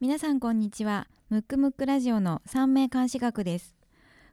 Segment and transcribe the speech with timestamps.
[0.00, 1.08] 皆さんこんにちは。
[1.28, 3.74] ムックムックラジオの三名監視学です。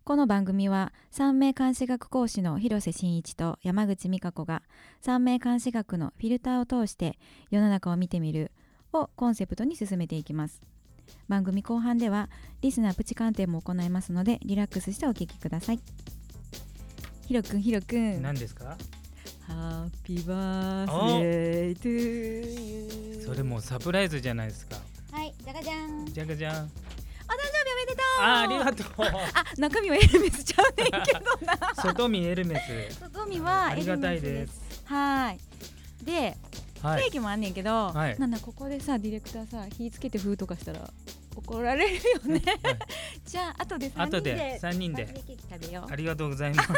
[0.04, 4.62] この番組は三名監視学講師の広瀬真一と山口美香子が
[5.02, 7.18] 三名監視学のフィルターを通して
[7.50, 8.52] 世の中を見てみる
[8.94, 10.62] をコンセプトに進めていきます。
[11.28, 12.30] 番組後半では
[12.62, 15.80] リスナープチ鑑定も行いますのでリラックスしてお聞きください。
[17.26, 18.78] ひろくんひろくん何ですか？
[19.48, 21.96] ハッピーバースデートゥー
[23.18, 26.06] ユーそれもうサプライズじゃないですかゃがじゃん。
[26.06, 26.54] じゃがじゃん。
[26.54, 28.22] お誕生日おめでとう。
[28.22, 29.06] あありがとう。
[29.34, 31.74] あ中身はエルメスちゃうねんけどな。
[31.76, 32.60] 外見エルメ
[32.92, 33.00] ス。
[33.00, 34.84] 外見はありがたいです。
[34.86, 35.40] はい。
[36.04, 36.38] で、
[36.82, 37.04] はい。
[37.04, 38.20] ケーキもあんねんけど、はい。
[38.20, 40.90] なんだここでさディレクターさ火つけて封とかしたら
[41.36, 42.42] 怒られるよね。
[42.64, 42.78] はい。
[43.26, 45.08] じゃあ後で3人後でで三人で。
[45.52, 45.92] 食べよう。
[45.92, 46.70] ありがとうございます。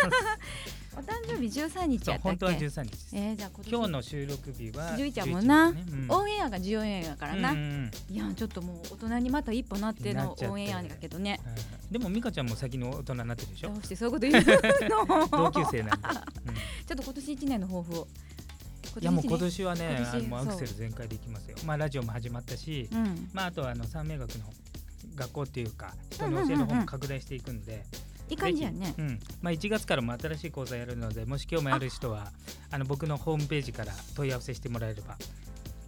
[0.98, 3.10] お誕生日13日や本当は13日です。
[3.14, 5.70] えー、じゃあ今日の収録日は11やもんな。
[5.70, 5.86] 11ね。
[5.92, 6.12] うん。
[6.12, 7.64] オンエアが14円やからな、うんうん
[8.10, 8.16] うん。
[8.16, 11.40] いやちょっともう大人にまた一歩なってのオンエアだけどね。
[11.44, 13.70] はいでも美香ちゃんも先に大人になってるでしょ？
[13.74, 15.28] どうしてそういうこと言うの。
[15.28, 16.08] 同級生なんで、
[16.86, 18.04] ちょっと今年1年の抱負を。
[18.04, 18.27] うん
[19.00, 20.40] いやもう今一年はねあのもう。
[20.42, 21.58] アクセル全開でいきますよ。
[21.66, 23.30] まあラジオも始まったし、年うん。
[23.34, 24.46] まああとはあの三名学の
[25.16, 27.84] 学校っていうか人の教えの方も拡大していくんで、
[28.30, 28.94] いい感じやね。
[28.98, 29.20] うん。
[29.42, 32.32] まあ、1月からも新しい講座やるのでもし興味ある人は
[32.72, 35.18] あの僕のホームページから問い合わせしてもらえれば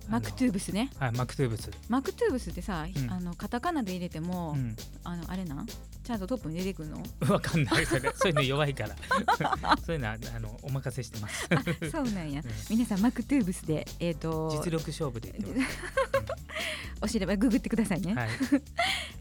[0.09, 0.89] マクトゥーブスね。
[0.97, 3.11] はいマクトゥーブス、マクトゥーブスってさ、うん。
[3.11, 5.67] あのカタカナで入れても、うん、あのあれなん？
[6.03, 7.03] ちゃんとトップに出てくるの？
[7.31, 7.85] わかんない。
[7.85, 8.95] それそういうの弱いから。
[9.85, 11.47] そういうのはあのお任せしてます。
[11.51, 11.61] あ
[11.91, 12.41] そうなんや。
[12.43, 12.51] うん。
[12.69, 15.33] 皆さんマクトゥーブスでえっ、と実力勝負で
[17.01, 18.13] お知ればググってくださいね。
[18.15, 18.29] はい、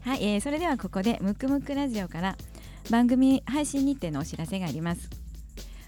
[0.01, 2.37] はい、えーそれではここでムクムクラジオから
[2.89, 5.09] 番組配信日程のお知らせがあります。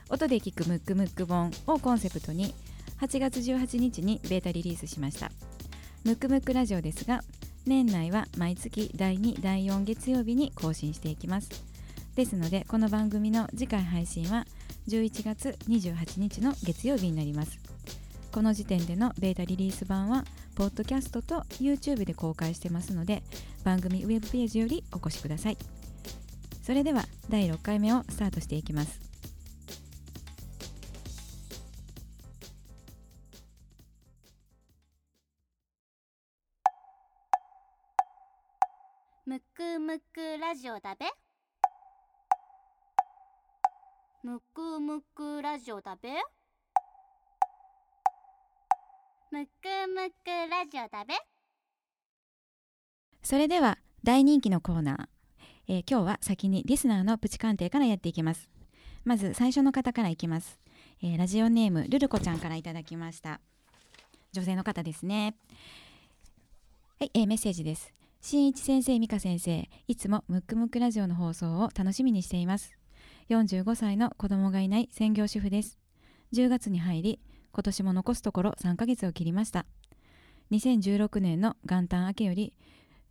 [0.09, 2.53] 音で聞くムックムック本をコンセプトに
[2.99, 5.31] 8月18日にベータリリースしました。
[6.03, 7.23] ムックムックラジオですが
[7.65, 11.49] 年内は毎月第2第4月曜日に更新していきます。
[12.15, 14.45] ですのでこの番組の次回配信は
[14.87, 17.59] 11月28日の月曜日になります。
[18.31, 20.25] この時点でのベータリリース版は
[20.55, 23.23] ポッドキャストと YouTube で公開してますので
[23.63, 25.57] 番組ウェブページよりお越しください。
[26.63, 29.10] それでは第6回目をスタートしていきます。
[39.61, 41.05] くむくラジオだべ。
[44.23, 46.09] むくむくラジオだべ。
[49.29, 49.49] むく
[49.93, 51.13] むくラジオだべ。
[53.21, 55.05] それでは大人気のコーナー、
[55.67, 58.49] えー今日は先にリスナーのプチ鑑定からやっていきます。
[59.05, 60.59] まず最初の方からいきます、
[61.03, 63.39] えーラジオネームルルコちゃんからいただきました。
[64.31, 65.35] 女性の方ですね。
[66.99, 67.93] はい、えーメッセージです。
[68.23, 72.77] 新一先生美香先生いつもムックムックラジオの放送を楽しみにしています。
[73.29, 75.79] 45歳の子供がいない専業主婦です。
[76.31, 77.19] 10月に入り
[77.51, 79.65] 今年も残すところ3ヶ月を切りました。
[80.51, 82.53] 2016年の元旦明けより、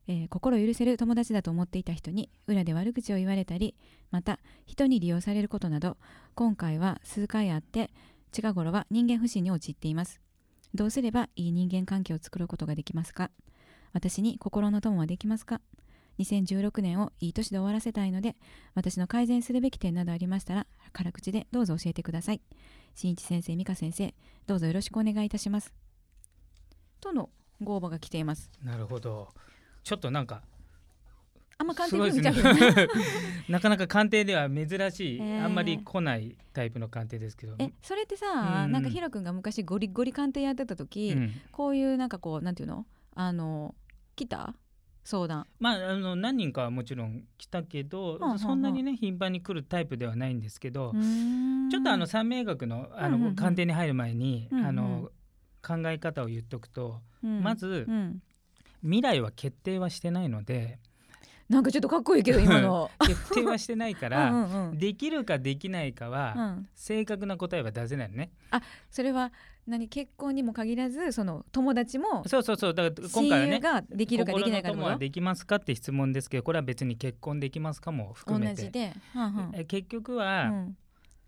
[0.07, 3.75] えー心許せる友達だと思っていた人に裏で悪口を言われたり
[4.13, 5.97] また人に利用されることなど
[6.37, 7.91] 今回は数回あって
[8.31, 10.21] 近頃は人間不信に陥っています。
[10.73, 13.33] どうすればいい人間関係を作ることができますか？
[13.93, 15.61] 私に心の友はできますか
[16.19, 18.37] ？2016年をいい年で終わらせたいので
[18.75, 22.41] 私の改善するべき点などありましたら辛口でどうぞ教えてください。
[22.95, 24.15] 新一先生美香先生
[24.47, 25.73] どうぞよろしくお願いいたします。
[27.01, 27.31] との
[27.63, 28.51] ご応募が来ています。
[28.63, 29.29] なるほど。
[29.83, 30.43] ちょっとなんか
[31.61, 32.89] あんま鑑定ですねゃうけどね。
[33.51, 35.45] なかなか鑑定では珍しい、えー。
[35.45, 37.55] あんまり来ないタイプの鑑定ですけど。
[37.59, 38.73] えそれってさ、うん。
[38.73, 41.33] なんかヒロ君が昔ゴリゴリ鑑定やってた時、うん。
[41.53, 42.87] こういうなんかこうなんていうの？
[43.23, 43.75] あの
[44.17, 44.55] 来た？
[45.05, 45.47] 相談。
[45.59, 50.93] まああの何人かはもちろん来たけど、はあはあそんなにね頻繁に来るタイプではないんですけど、
[51.71, 53.35] ちょっとあの三名学のあの、うんうんうん。
[53.37, 54.67] 鑑定に入る前に、うんうん。
[54.67, 55.11] あの
[55.63, 57.43] 考え方を言っとくと、うん。
[57.43, 58.23] まず、うん。
[58.83, 60.79] 未来は決定はしてないので
[61.51, 62.93] なんかちょっとかっこいいけど今の。
[63.05, 64.31] 決定はしてないから
[64.71, 66.69] うんできるかできないかは、うん。
[66.77, 68.31] 正確な答えは出せないのね。
[68.89, 69.33] それは
[69.67, 72.75] 何結婚にも限らずその友達もそうそうそう。
[72.75, 74.75] だから今親回はね友ができるかできないかの。
[74.75, 78.63] 友はできますかって質問ですけどこれは別に結婚できますかもと含めて。
[78.63, 79.51] 同じで、はんはん。
[79.53, 80.77] え結局うはん。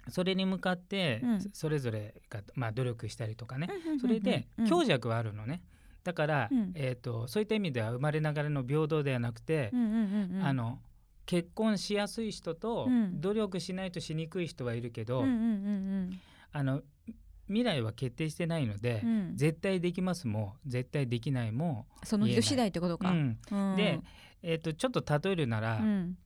[0.08, 1.40] それに向かってうん。
[1.52, 3.68] それぞれが、まあ、努力したりとかね。
[4.00, 4.66] それでうん。
[4.68, 5.62] 強弱はあるのね
[6.04, 6.72] だから、うん。
[6.74, 10.44] えー、とそういった意味では生まれながらの平等ではなくてう、んうんうんうん。
[10.44, 10.78] あの
[11.24, 13.20] 結婚しやすい人とうん。
[13.20, 16.20] 努力しないとしにくい人はいるけど、うんうんうん
[16.54, 16.82] あの
[17.48, 19.32] 未来は決定してないので、うん。
[19.36, 23.38] 絶対できますも絶対できないも、その人次第ってことか、うん。
[23.50, 23.76] うん。
[23.76, 24.00] で、
[24.42, 26.16] えー、とちょっと例えるなら、うん。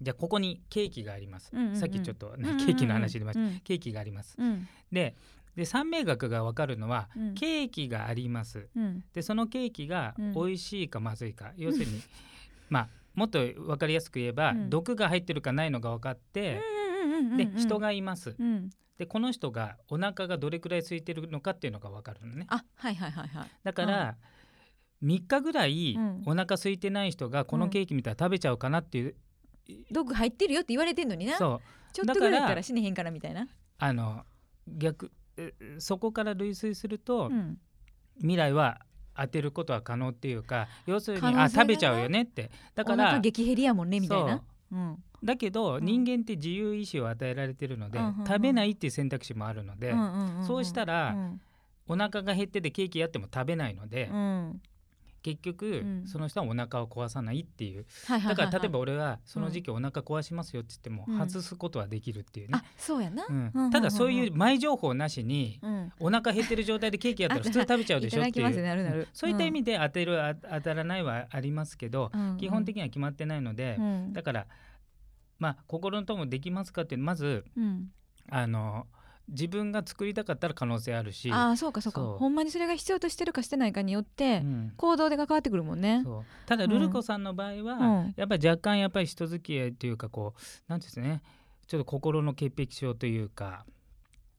[0.00, 1.76] じゃあここにケーキがあります、うんうんうん。
[1.76, 2.66] さっきちょっと、ねうんうんうん。
[2.66, 3.60] ケーキの話出ました、うん。
[3.60, 4.34] ケーキがあります。
[4.38, 4.66] うん。
[4.90, 5.14] で
[5.56, 7.34] で三名学が分かるのは、うん。
[7.34, 8.68] ケーキがあります。
[8.74, 9.04] うん。
[9.12, 10.32] でそのケーキがうん。
[10.32, 12.00] 美味しいかまずいか、要するに
[12.70, 14.70] まあもっと分かりやすく言えば、うん。
[14.70, 16.60] 毒が入ってるかないのが分かって、
[17.36, 18.34] で人がいます。
[18.38, 18.70] うん。
[18.98, 22.46] でこの人がお腹がどれくらい空いてるのかっていうのが分かるのね。
[22.48, 23.50] あはいはいはいはい。
[23.62, 24.16] だから、
[25.02, 26.22] 3日ぐらいうん。
[26.26, 29.16] お腹空いてない人がこのケーキ見たら食べちゃうかなっていう、
[29.90, 31.36] 毒入ってるよって言われてんのにな。
[31.36, 31.92] そう。
[31.92, 33.46] ちょっとぐらいからら死ねへんからみたいな、
[33.78, 34.24] あの
[34.66, 35.21] 逆え
[35.78, 37.58] そこから類推すると、うん、
[38.18, 38.80] 未来は
[39.16, 42.50] 当てることは可能っていうか要するにねあ食べちゃうよねって。
[42.74, 44.42] だから激減りやもんねみたいな。
[44.72, 44.76] う。
[44.76, 45.02] ん。
[45.22, 45.84] だけど、うん。
[45.84, 48.26] 人間って自由意志を与えられてるので、うんうんうん。
[48.26, 50.46] 食べないっていう選択肢もあるので、うんうんうんうん。
[50.46, 51.40] そうしたらうん。
[51.88, 54.62] お腹が減っててケーキやっても食べないので、うん
[55.22, 55.70] 結局、う
[56.04, 56.06] ん。
[56.06, 57.86] その人はお腹を壊さないっていう。
[58.08, 61.18] だから例えば俺はその時期お腹壊しますよって言ってもうん。
[61.28, 62.58] 外すことはできるっていうね。
[62.58, 63.24] あ、そうやな、
[63.70, 65.92] ただそういう前情報なしにうん。
[66.00, 68.62] お腹減ってる状態でケーキやったら普通食べちゃうでしょっていう。
[68.62, 69.08] なるなる。
[69.12, 72.36] そういった意味で当てるあ当たらないはありますけど、うん。
[72.38, 74.12] 基本的には決まってないので、うん。
[74.12, 74.46] だから
[75.38, 77.90] まあ心の友できますかっていうのまずうん。
[78.28, 78.86] あの
[79.32, 82.00] 自分が作りたかったら可能性あるし、ああそうかそうか。
[82.00, 84.72] ほんまにそれが必要としてるかしてないかによって、うん。
[84.76, 86.02] 行動で関わってくるもんね。
[86.04, 86.24] そう。
[86.46, 88.14] ただルルコさんの場合は、うん。
[88.16, 90.40] やっぱり若干やっぱり人付き合いというかこう
[90.70, 91.22] なんですね
[91.66, 93.64] ちょっと心の潔癖症というか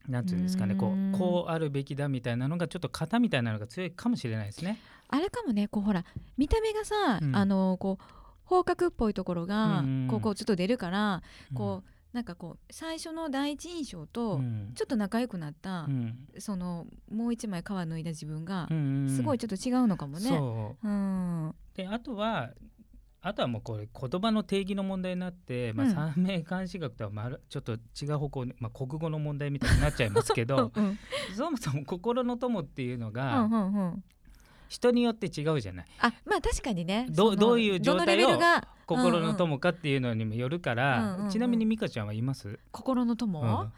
[0.08, 4.78] なんていうんですかねこうこうあるべきだみたいなのがちょっと型みたいなのが強いかもしれないですね。
[5.08, 6.04] あれかもねこうほら
[6.36, 7.34] 見た目がさ、うん。
[7.34, 8.04] あのこう
[8.44, 11.22] 方角っぽいところが、こうこうちょっと出るから、
[11.54, 14.72] こうなんかこう最初の第一印象と、うん。
[14.74, 16.16] ちょっと仲良くなった、うん。
[16.38, 20.28] そのもう一枚皮脱いだ自分がう、んうんすごいちょっと違うのかもね。
[20.28, 20.88] そう。
[20.88, 21.54] うん。
[21.74, 22.50] であとは
[23.20, 30.98] あとはもうこれ言葉の定義の問題になって、まあ、うん三名監視学とはまるちょっと違う方向に、まあ、国語の問題みたいになっちゃいますけど うん
[31.34, 34.04] そもそも心の友っていうのうがんうんうん
[34.68, 35.86] 人によって違うじゃない。
[36.00, 37.06] あまあ確かにね。
[37.10, 38.38] どどういう状態を
[38.86, 43.72] 心の友かっていうのにもよるから、うんうんうんちなみに美香ちゃんはいます、心の友、うん。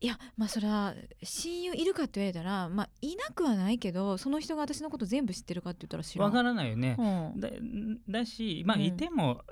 [0.00, 6.26] いやまあそれは親友いるかって言われたらまあいなくはないけどその人が私のこと全部知ってるかって言ったら知らん。
[6.26, 6.96] わからないよね。
[6.98, 7.40] うん。
[7.40, 7.48] だ
[8.08, 8.82] だしまあうん。
[8.82, 9.42] いても、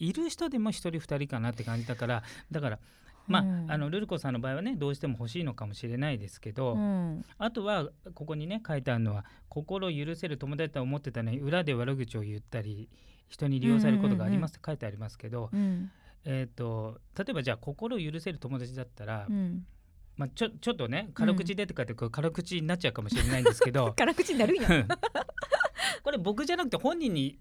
[0.00, 2.78] いる人でも一人二人かなって感じだからだから
[3.30, 3.66] まあ、うん。
[3.70, 7.24] あのルルコさんの場合はねどうしても欲しいのかもしれないですけど、うん。
[7.38, 12.88] あとはここにね書いてあるのは心を許せる友達とは思ってたのに裏で悪口を言ったり
[13.28, 15.90] 人に利用されることがありますって書いてありますけど、うん。
[16.24, 19.64] えー、と例えばじゃあ心を許せる友達だったら、うん。
[20.16, 24.68] まあ、ちょちょっとね軽口でとかってこう軽口になっちゃうかもしれないんですけど 辛口になるんや。
[26.02, 27.38] これ僕じゃなくて本人に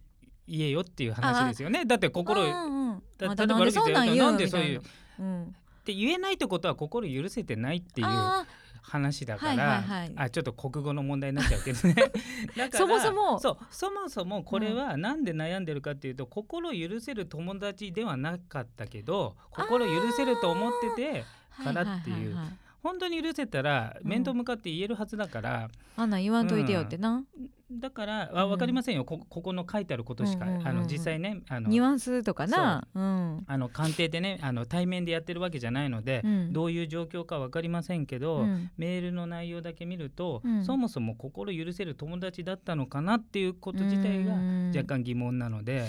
[0.47, 1.85] 言えよっていう話ですよね。
[1.85, 4.81] だって心うんうんだまたなんでそんなんでそういう
[5.19, 5.55] うん
[5.89, 8.45] て言えないってことは心許せてないっていうあ
[8.81, 9.83] 話だから、
[10.15, 11.93] あちょっと国語の問題になっちゃうけどね。
[12.55, 13.39] だからそもそも。
[13.39, 21.39] そうそもそもこれはなんで悩んでるかっていうと、心許せる友達ではなかったけど心許せると思っててー。
[21.63, 24.09] からっていうはははは本当に許せたらうん。
[24.09, 27.23] 面と向かって言えるはずだから、あんなん言わんといてよってな、
[27.71, 30.61] だからあ分かりませんよ、こここの書いてあることしか、うんうんうん。
[30.61, 32.87] うんあの実際ねあのニュアンスとかな。
[32.93, 32.99] う。
[32.99, 33.43] ん。
[33.47, 36.53] あの鑑定でねあの対面でやってるわけじゃないので、うん。
[36.53, 38.71] どういう状況か分かりませんけど、うん。
[38.77, 40.63] メールの内容だけ見ると、うん。
[40.65, 44.71] そもそも心許せる友達だったのかなっていうこと自体がうん。
[44.75, 45.85] 若干疑問なので、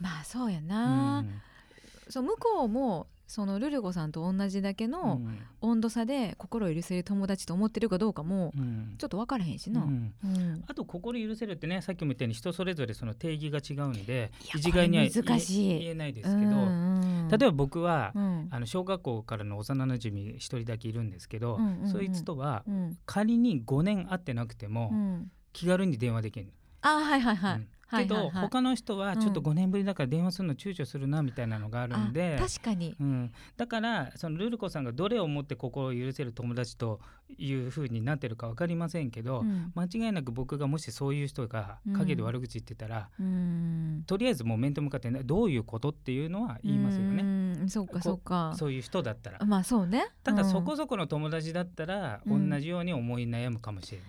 [0.00, 1.40] まあそうやうな、ん。
[2.10, 5.20] そう向こうもそのルルゴさんと同じだけの
[5.60, 8.94] 温度差で心を許せる友達と思ってるかどうかもうん。
[8.98, 9.86] ちょっと分からへんしな、
[10.66, 15.78] あと心許せるってねさっきも言ったように人それぞれその定義が違うんで一概には難しい。
[15.80, 18.48] 言えないですけど、うんうん例えば僕は、うん。
[18.50, 21.88] あの小学校からの幼なじみ一人だけいるんですけど、うんうんうん。
[21.90, 22.98] そいつとはうん。
[23.06, 25.30] 仮に5年会ってなくても、うん。
[25.54, 26.52] 気軽に電話できる、
[26.82, 28.28] あはいはいはい、うんはいはいはい。
[28.30, 32.94] けど他の人はちょっとうん5年ぶりだから電話するの躊躇するなみたいなのがあるんで、あ確かに。
[32.98, 37.00] うん、だからそのルルコさんがどれをもって心を許せる友達と
[37.36, 39.72] いうふうになってるか分かりませんけど、うん。
[39.74, 44.04] 間違いなく僕がもしそういう人が陰で悪口言ってたら、うん。
[44.06, 48.54] とりあえずもう面と向かってねどういうことっていうのは言いますよね、うんそうかそうか。
[48.56, 49.38] そういう人だったら。
[49.44, 50.08] まあそうね。
[50.22, 50.50] ただうん。
[50.50, 52.50] そこそこの友達だったらうん。
[52.50, 54.08] 同じように思い悩むかもしれない。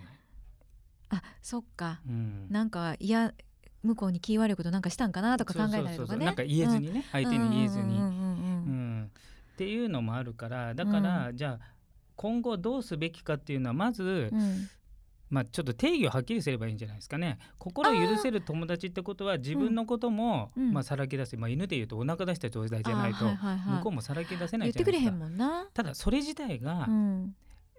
[1.08, 2.00] あそっか。
[2.06, 2.46] うん。
[2.50, 3.32] なんかいや
[3.86, 6.26] 向こうに気悪いことなんかしたんかなとか考えたりとかね。
[6.26, 8.12] なんか言えずにね、相手に言えずに、うんうんうんうんう
[9.04, 9.10] ん。
[9.54, 11.66] っていうのもあるからだから、じゃあ
[12.16, 14.68] 今後どうすべきかっていうのはまず、うん。
[15.28, 17.38] まあ、ちょっと定義をはっきりすればいいんじゃないですかね。
[17.58, 20.72] 心を許せる友達ってことは自分のことも、うん。
[20.72, 23.76] まあ、さらけ出せ、まあ、犬でいうとお腹出した状態じゃないと、あーはいはいはい。
[23.78, 25.42] 向こうもさらけ出せない言ってくれへじゃないですか。
[25.42, 25.66] んもんな。
[25.74, 27.34] ただそれ自体が、うん。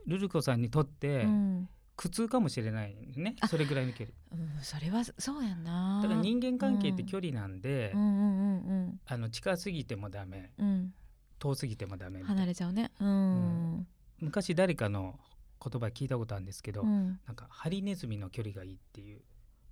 [0.07, 4.15] ルル子さんにとってうん苦痛かもしれないね、あそれぐらいの距離。
[4.31, 5.99] うん、それはそうやんな。
[6.01, 10.51] だから人間関係って距離なんで、あの近すぎてもダメ。
[10.57, 10.67] うん。
[10.67, 10.93] うん
[11.39, 12.91] 遠すぎてもダメ離れちゃうね。
[12.99, 13.75] うん。
[13.77, 13.87] ん。
[14.19, 15.19] 昔誰かの
[15.63, 17.19] 言葉聞いたことあるんですけど、うん。
[17.25, 19.21] なんかハリネズミの距離がいいっていう。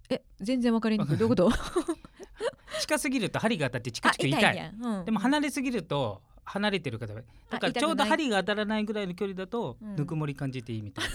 [0.09, 1.17] え全然わかりにくい。
[1.17, 1.51] どういうこと？
[2.81, 4.45] 近すぎると針が当たってチクチク痛い。
[4.45, 4.83] あやん。
[4.83, 5.05] うん。
[5.05, 9.95] でも離れすぎると離れてる方がだからちょうど針が当たらないぐらいの距離だとうん。
[9.95, 11.11] ぬくもり感じていいみたいな、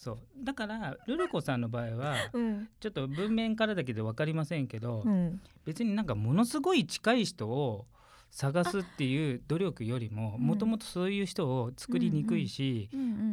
[0.00, 0.18] そう。
[0.42, 2.68] だからルル子さんの場合はうん。
[2.80, 5.40] ちょっと文面からだけで分かりませんけど、うん。
[5.66, 7.86] 別になんかものすごい近い人を
[8.30, 10.46] 探すっていう努力よりもうん。
[10.46, 12.88] もともとそういう人を作りにくいし、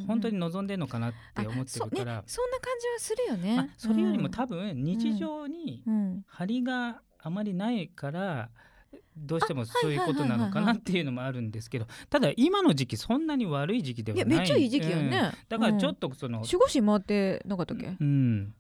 [0.08, 2.18] 本当に望んでるのかなって思ってるから。
[2.18, 3.56] ね、そんな感じはするよね。
[3.56, 6.26] まあ、それよりも分、多分日常にうん。
[6.28, 8.50] 張りがあまりないから
[9.18, 14.32] どうしてもそういうことなのかなっていうのもあるんですけどただ今の時期そんなに悪い時期ではいない。
[14.32, 15.10] やめっちゃいい時期ようん。
[15.10, 15.32] ね。
[15.50, 17.98] だからちょっととその、守護神回ってなかったっけ？
[18.00, 18.54] うん。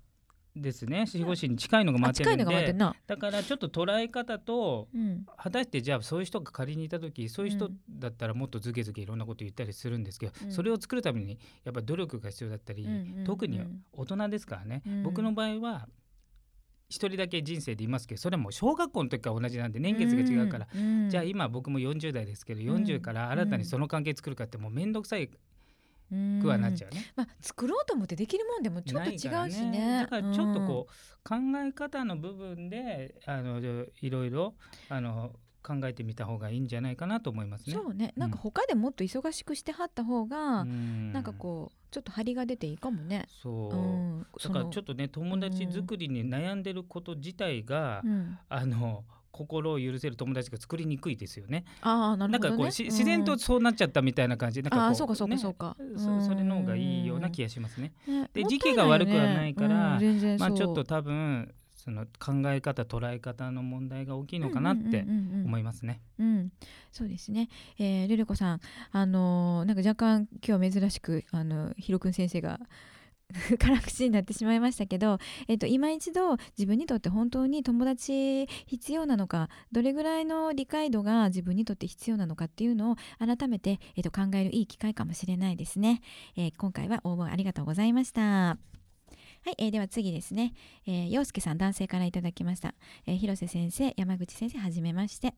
[0.55, 1.05] ですね。
[1.13, 2.85] 守護神に近いのがあ近い待ってるんで。
[3.05, 5.25] だからちょっと捉え方とうん。
[5.37, 10.51] 果たしてじゃあそういう人が仮にいた時そういう人うんだったらもっとズケズケいろんなこと言ったりするんですけど、うん。
[10.51, 13.23] それを作るためにやっぱり努力が必要だったり、うんうんうん。
[13.25, 13.61] 特に
[13.93, 15.03] 大人ですからね、うん。
[15.03, 15.87] 僕の場合は
[16.89, 25.29] 一人だけ人生でいますけどそれはもう小学校の時から同じなんで年月が違うから、うんじゃあ今僕も40代ですけど40から新たにその関係作るかってもう面倒くさい
[26.11, 27.11] うんくはなっちゃうね。
[27.15, 29.99] まあ作ろうと思ってできるもんでもちょっと違うしないからね。
[30.03, 33.59] だからちょっとこう、考え方の部分であの
[34.01, 34.55] いろいろ
[34.89, 35.33] あの
[35.67, 37.79] 考えてみた方がいいんじゃないかなと思いますうん、ね。
[37.83, 38.13] そうね。
[38.15, 43.27] なんか他でもっと忙しくしてはった方が、うんなんかこうちょっと張りが出ていいかもね。
[43.41, 51.65] そう、うん、だからちょっと、とね友達作りに悩んでること自体が、うん、あの心を許せる友達が作りにくいですよね。
[51.81, 52.49] ああなるほどね。
[52.49, 55.77] なんかこうし自然とそうなっちゃったみたいな感じ、なんかこああそうかそうかねそうか。
[55.95, 57.93] そそれの方がいいような気がしますね。
[58.07, 61.53] ねで時期が悪くはないからうんまあちょっと多分
[61.87, 65.05] その考え方捉え方の問題が大きいのかなって
[65.45, 66.01] 思いますね。
[66.19, 66.51] うんうん、
[66.91, 67.47] そうですね。
[67.79, 68.59] えー、ルル子さん、
[68.91, 72.59] あのーなんか若干今日珍しくあのひろくん先生が
[73.57, 75.17] 辛口になってしまいましたけど、
[75.47, 86.01] えっと今一度自分にとって本当に友達必要なのか、どれぐらいの理解度が自分にとって必要なのかっていうのを改めてえっと考えるいい機会かもしれないですね。
[86.35, 88.76] えー今回は応募ありがとうございました。
[89.43, 90.53] はい、えーでは次ですね、
[90.85, 92.73] えー、陽介さん男性からいただきました、
[93.05, 95.33] えー広瀬先生山口先生はじめまして、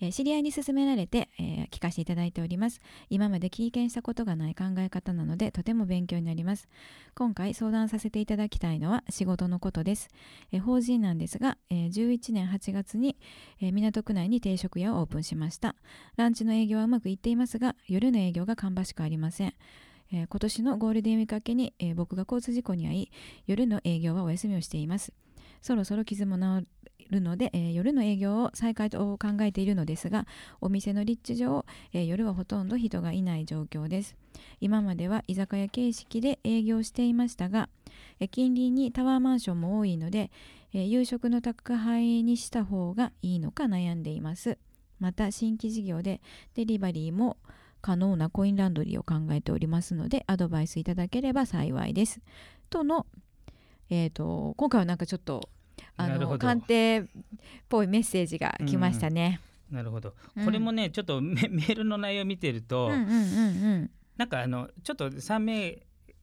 [0.00, 2.80] えー知り合いに勧められて、え聞かせていただいております。
[3.10, 6.68] 今まで経験したことがない考え方なのでとても勉強になります。
[7.14, 10.08] 今回相談させていただきたいのは仕事のことです、
[10.50, 13.16] え法人なんですが、えー11年8月に、
[13.60, 15.76] え港区内に定食屋をオープンしました。
[16.16, 19.54] ランチの営業はうまくいっていますが夜の営業が芳しくありません。
[20.12, 23.10] えー今年のゴールデンウィーク明けに、えー僕が交通事故に遭い
[23.46, 25.12] 夜の営業はお休みをしています。
[25.62, 26.66] そろそろ傷も治
[27.10, 30.26] るので、えー夜の営業を再開と考えているのですが
[30.60, 34.16] お店の立地上、え夜はほとんど人がいない状況です。
[34.60, 37.68] 今までは居酒屋形式で営業していましたが、
[38.20, 40.30] え近隣にタワーマンションも多いので、
[40.72, 44.58] え夕食の宅配にした方がいいのか悩んでいます。
[45.00, 46.20] また新規事業で
[46.54, 47.36] デリバリーも
[47.84, 52.22] 可能なコインランドリーを考えておりますのでアドバイスいただければ幸いです。
[52.70, 53.04] との、
[53.90, 55.50] えー、と今回はなんかちょっと
[55.98, 57.04] あの鑑定っ
[57.68, 59.38] ぽいメッセージが来ましたね。
[59.70, 60.14] なるほど。
[60.34, 65.78] うんこれもねちょっとメメールの内容を見てると、うんうんうんなんかあのちょっと三名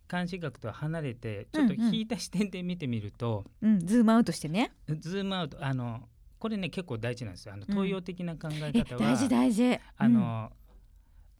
[0.10, 4.72] 監視学とは離れてちょっと引いた視点で見てみると、うん、うん、ズームアウトしてね。
[4.88, 7.54] ズームアウトあのこれね結構大事なんですよ。
[7.54, 9.80] あのうん東洋的な考ええ方は、大事大事。
[9.96, 10.52] あの、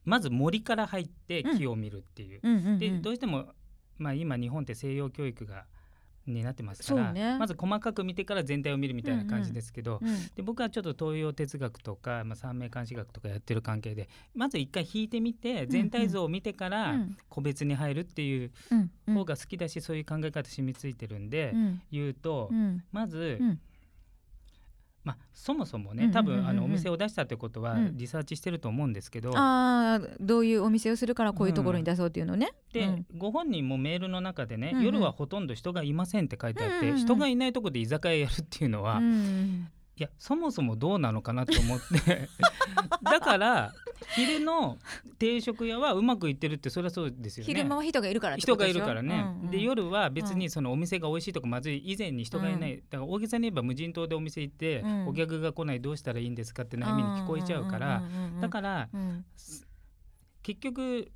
[0.04, 2.40] まず森から入って木を見るっていう。
[2.42, 3.46] うんうんうんうん、でどうしても
[3.98, 5.66] まあ今日本って西洋教育が
[6.26, 7.36] になってますから、ね。
[7.38, 17.16] まず細かく見てから全体を見るみたいな感じですけど、うんで僕はちょっと東洋哲学とか、まあ、三名監視学とかやってる関係でまず一回引いてみて全体像を見てからうん。
[17.28, 19.14] 個別に入るっていううんうん。
[19.14, 21.82] 方が好きだし、そういう考え方染みついてるんで、うん。
[21.90, 22.84] 言うと、うん。
[22.92, 23.60] まず、うん
[25.04, 26.10] まあ、そもそもうんうんうんうん。
[26.10, 27.96] ね多分あのお店を出したってことはうん。
[27.96, 32.52] リサーチしてると思うんですけど、ああどういうお店をするからこういうところに出そうっていうのね。
[32.72, 33.06] で、うん。
[33.16, 34.84] ご本人もメールの中でね、うんうん。
[34.84, 36.88] 夜はほとんど人がいませんって書いてあって、うんうん。
[36.90, 39.68] うん人がいないとこで居酒屋やるっていうのは、うん。
[39.96, 42.28] いやそもそもどうなのかなと思って。
[43.02, 43.74] だから
[44.14, 44.78] 昼の
[45.18, 47.46] 定食屋はうまくいってるってそれはそうですよね。
[47.46, 55.08] 昼間は人がいるから人がいるからね、うんうんで夜は別にそのお店が美味しいとかまずい以前に人がいない、うだから大げさに言えば無人島でお店行って、うん。
[55.08, 58.02] お客が来ないどうしたらいいんですかって悩みに聞こえちゃうから、
[58.40, 59.24] だからら、うん。
[60.42, 61.12] 結局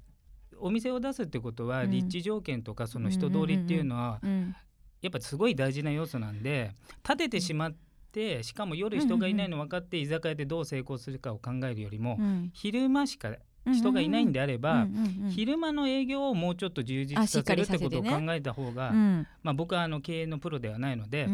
[0.58, 1.90] お店を出すってことはうん。
[1.90, 4.54] 立地条件とかその人通りっていうのはうん。
[5.02, 6.72] やっぱすごい大事な要素なんで
[7.04, 7.76] 立ててしまっ
[8.16, 12.50] てしかも夜人がいないの分かって居酒屋でどう成功するかを考えるよりもうん。
[12.54, 13.30] 昼間しか
[13.66, 14.86] 人がいないんであれば
[15.28, 19.26] 昼間の営業をもうちょっと充実させるってことを考えた方がうん。
[19.42, 21.28] まあ僕はあの経営のプロではないのであ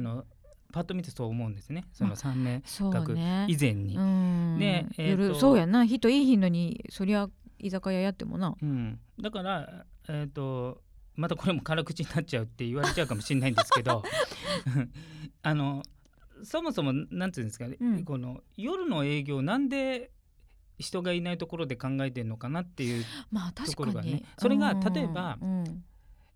[0.00, 0.24] の
[0.72, 1.84] パッと見てそう思うんですね。
[1.92, 3.44] その3年そうね。
[3.46, 3.94] 以前に。
[3.94, 4.56] うん。
[4.58, 5.84] でえーそうやな。
[5.84, 8.54] 人いい日のにそりゃ居酒屋やってもな。
[8.60, 10.80] うん、だから、えー、と
[11.16, 14.02] またこれも辛口になっちゃうって言われちゃうかもしれないんですけど
[15.42, 15.82] あの
[16.44, 18.04] そもそもなんていうんですかね、うん。
[18.04, 20.10] この夜の営業なんで
[20.78, 23.04] 人がいないところで考えてるのかなっていう、
[23.54, 24.80] ところがかにねそれがうん。
[24.80, 25.84] 例えばうん。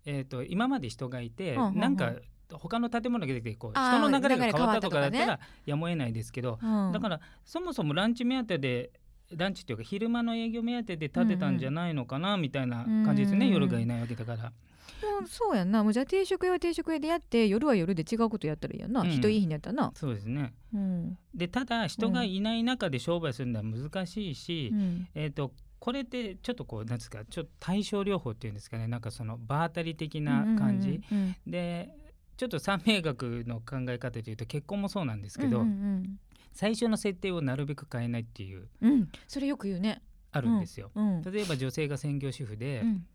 [0.05, 2.13] えー、と今まで人がいて、うんなんか
[2.49, 6.91] 他の建物が出てこう人の流れが変わったとかだったらやむを得ないですけど、うん。
[6.93, 8.91] だからそもそもランチ目当てで
[9.35, 13.53] ランチっていうか昼間の営業目当てで建てたんじゃないのかなみたいな感じですね、うん。
[13.53, 14.43] 夜がいないわけだから。
[14.43, 15.83] もうそうやんな。
[15.83, 19.09] もうじゃあ定食屋は定食屋でやって夜は夜で違うことやったらいいやんな、うん。
[19.09, 20.53] 人いい日にやったらな、そうですね。
[20.73, 21.17] うん。
[21.35, 25.07] でただ人がいない中で商売するのは難しいし、うん。
[25.13, 28.87] えー、とこれってちょっとこうなんですかちょっと対症療法っていうんですかね。
[28.87, 31.93] なんかその場当たり的な感じ、うんうんで
[32.37, 36.19] ちょっと三名学の考え方でいうと結婚もそうなんですけど、うんうん
[36.57, 38.91] 最初の設定をなるべく変えないっていううん。
[38.91, 40.01] うんそれよく言うね。
[40.31, 40.89] あるんですよ。
[40.95, 41.21] うん。
[41.21, 43.05] 例えば女性が専業主婦で、うん。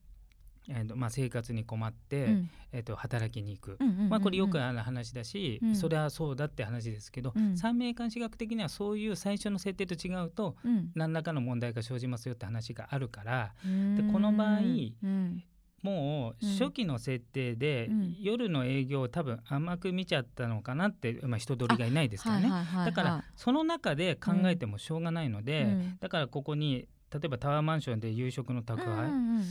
[0.68, 2.50] えーとまあ、生活に困って、うん。
[2.70, 5.74] えー、と働きに行く、うんうんうんまあ、これよくある話だし、うん。
[5.76, 7.56] それはそうだって話ですけど、うん。
[7.56, 10.92] 三名監視学的にはそういう最初の設定と違うとうん。
[10.94, 13.96] 何らかの問題が生じますよって話があるからうん。
[13.96, 15.42] でこの場合うん
[15.82, 18.16] もううん初期の設定でうん。
[18.20, 22.48] 夜の営業を多分甘く見ちゃったのかなって、まあ、人通りがいないですからね。
[22.86, 25.98] だからその中で考えてもしょうがないので、うん。
[26.00, 29.44] だからここに例えばタワーマンションで夕食の宅配、うんうん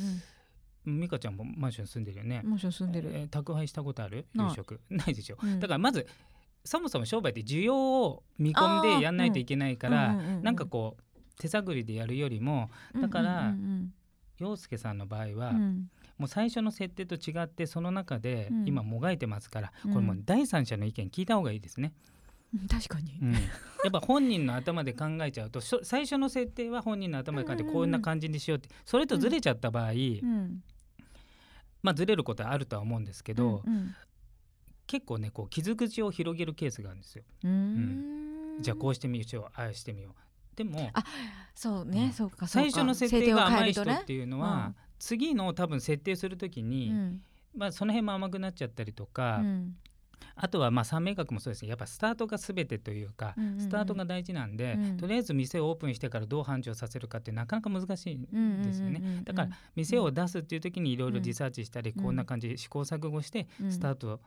[0.84, 2.42] 美香ちゃんもマンション住んでるよね。
[2.44, 2.50] うん。
[2.52, 4.26] マンション住んでる、えー宅配したことある？
[4.34, 4.82] 夕食。
[4.90, 5.60] ないでしょ、うん。
[5.60, 6.08] だからまず
[6.64, 10.44] そもそも商売って需要を見込んでやんないといけないから、うんうんうんうん。
[10.44, 11.04] なんかこう
[11.40, 13.94] 手探りでやるよりもだからうん
[14.42, 15.56] 陽介さんの場合は、うん。
[15.56, 18.68] うんもう最初の設定と違ってその中でうん。
[18.68, 19.94] 今もがいてますから、うん。
[19.94, 21.94] これもう第三者の意見聞いた方がいいですね。
[22.54, 22.68] うん。
[22.68, 23.40] 確かに、うん、や
[23.88, 27.70] っぱ本人の頭で考えちゃうと最初の設定は本人の頭で考えてうん。
[27.70, 30.64] うんうんこんな感じにしようってそれとずれちゃった場合、うん。
[31.82, 33.96] まあずれることはあるとは思うんですけど、うん
[34.88, 37.24] 結構ねこう傷口を広げるケースがあるんですよ。
[37.46, 38.58] うん。
[38.60, 40.14] じゃあこうしてみようああしてみよう。
[40.56, 41.04] でもあ
[41.56, 42.12] そうね、うん。
[42.12, 47.22] そうか最初の設定が甘い人っていうのは、次の多分設定する時に、うん。
[47.56, 49.76] まあ、その辺も甘くなっちゃったりとか、うん。
[50.36, 51.70] あとはまあ三名学もそうですね。
[51.70, 53.60] やっぱスタートが全てというか、うんうんうん。
[53.60, 54.98] スタートが大事なんで、うん。
[54.98, 59.22] とりあえず店をオープンしてからどう繁盛させるかってなかなか難しいんうんうんうんうんですよね。
[59.24, 62.04] だから店を出すっていう時にいろいろリサーチしたり、うん。
[62.04, 63.72] こんな感じで試行錯誤してうん。
[63.72, 64.22] スタート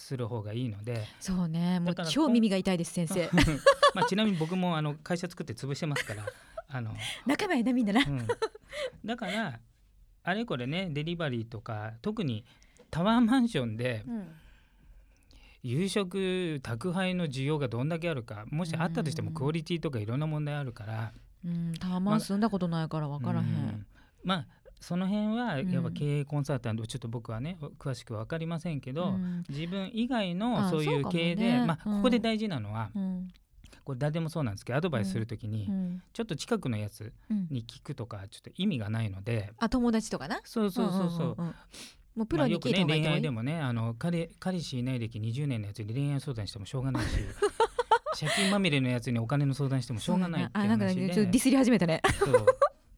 [0.00, 1.80] する方がいいので、そうね。
[1.80, 3.28] もう超耳が痛いです先生。
[3.94, 6.24] まあちなみに僕もあの会社作って潰してますから。
[6.72, 6.94] あの、
[7.26, 8.04] 仲間やなみんなな。
[8.06, 8.26] うん、
[9.04, 9.60] だから
[10.22, 12.44] あれこれねデリバリーとか特に
[12.90, 14.04] タワーマンションで
[15.62, 19.34] 夕食宅配の需要がどんだけあるかもしあったとしてもうん。
[19.34, 21.12] クオリティとかいろんな問題あるから、
[21.44, 21.74] うん。
[21.78, 23.86] タワマン住んだことないから分からへうんん。
[24.22, 24.46] まあ
[24.80, 25.70] その辺はうん。
[25.70, 29.44] やっぱ経営コンサルタントちょっと僕はね詳しく分かりませんけど、うん。
[29.48, 31.96] 自分以外のあそういそう経営で、まあ、うん。
[31.98, 33.28] ここで大事なのは、うん。
[33.84, 36.02] これ誰でもそうなんですけどアドバイスするときに、うん。
[36.12, 37.46] ちょっと近くのやつうん。
[37.50, 40.40] に聞くとかちょっと意味がないので、あ友達とかな？
[40.44, 41.42] そうそうそうそう。
[41.42, 41.54] んんんん。
[42.16, 43.16] もうプロに聞いたね恋愛方がいいと思う？
[43.16, 47.08] よでもねあの彼彼氏いない歴20年のやつに恋愛相談してもしょうがないし
[48.18, 52.02] 借金まみれのやつにお金の相談してもしょうがないってあなんか話でねちょっとディスり始めたね。
[52.18, 52.46] そう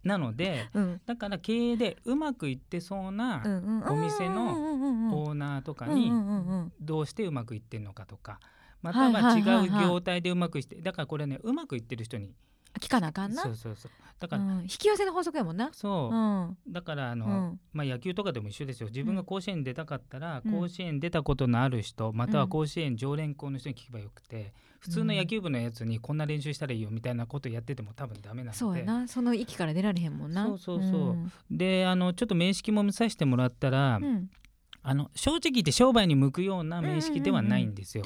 [0.04, 1.00] なのでうん。
[1.06, 3.42] だから経営でうまくいってそうな
[3.88, 6.10] お店ののオーナーとかに
[6.80, 8.40] どうしてうまくいってんのかとか
[8.80, 12.34] または違う業態でうまくいってだからこれねうまくいってる人に
[12.80, 13.42] 聞かなあかんな。
[13.42, 13.90] そうそうそう。
[14.18, 14.60] だからうん。
[14.62, 15.70] 引き寄せの法則やもんな。
[15.72, 16.14] そう。
[16.14, 16.56] うん。
[16.72, 17.60] だからあの、うん。
[17.72, 18.88] まあ、野球とかでも一緒ですよ。
[18.88, 20.52] 自分が甲子園に出たかったら、うん。
[20.52, 28.59] 甲子園出たことのある人または甲子園常連校の人に聞けばよくて、普通の野球部のやつにこんな練習したらいいよみたいなことやってても多分ダメなので。
[28.59, 29.07] そうやな。
[29.07, 30.45] その域から出られへんもんな。
[30.47, 31.12] そうそうそう。
[31.12, 31.33] ん。
[31.49, 34.29] であのちょっと名式も見させてもらったら、うん。
[34.83, 38.03] あの正直言って商売に向くような名式ではないんですよ。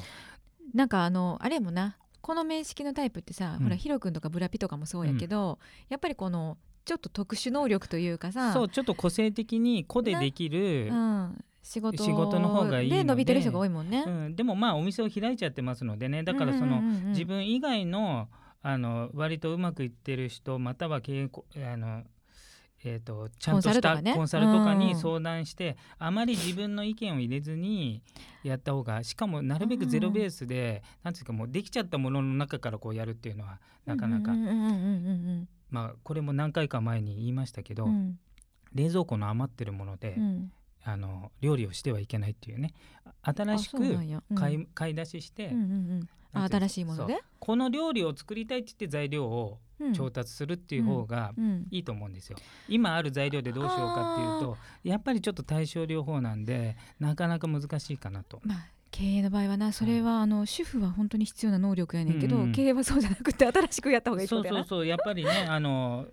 [0.75, 1.97] なんかあのあれやもんな。
[2.21, 3.63] この面識のタイプってさ、うん。
[3.63, 5.57] ほらヒロ君とかブラピとかもそうやけど、
[5.89, 13.03] やっぱりこのちょっと特殊能力というかさそうちょっと個性的に個でできる、うん、仕事仕事の方がいいので。
[13.03, 14.05] で伸びてる人が多いもんね。
[14.07, 16.23] うん、でもまあお店を開いちゃってますのでね。
[16.23, 16.95] だからその、うんうん。
[16.95, 18.29] うんうん自分以外の
[18.61, 22.03] あの割とうまくいってる人または経営こあの、
[22.83, 28.01] えー、とちゃんとしたコンサルとかに相談して、あまり自分の意見を入れずに
[28.43, 38.19] やった方がしかもなるべくゼロベースで、なんていうかもうできちゃったものの中からこうやるっていうのはなかなか、うんうんうんうんまあこれも何回か前に言いましたけど、うんうん。
[38.73, 40.51] 冷蔵庫の余ってるもので、うん
[40.89, 42.73] あの料理をしてはいけないっていうね。
[43.21, 44.23] 新あしくそうなんや。
[44.29, 44.37] うん。
[44.37, 46.43] 買い,、買い出しして、うんうんうん。
[46.49, 47.19] 新しいもので？
[47.39, 49.93] この料理を作りたいって言って材料をうん。
[49.93, 51.67] 調達するっていう方がうん。
[51.71, 52.37] いいと思うんですよ。
[52.69, 58.39] 今ある材料でどうしようかっていうとやっぱりちょっと対症療法なんでなかなか難しいかなと。
[58.43, 64.87] まあ経営の場合はなそれは、あの主婦は本当に必要な能力やねんけど、うんうん経営はそうじゃなくて新しくやった方がいいそうそうそう。
[64.87, 66.07] やっぱりねあの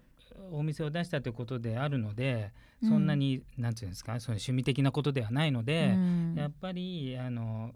[0.53, 2.53] お店を出したということであるので
[2.83, 6.35] そんなに、なんていうんですかその趣味的なことではないので、うん。
[6.37, 7.73] やっぱりあの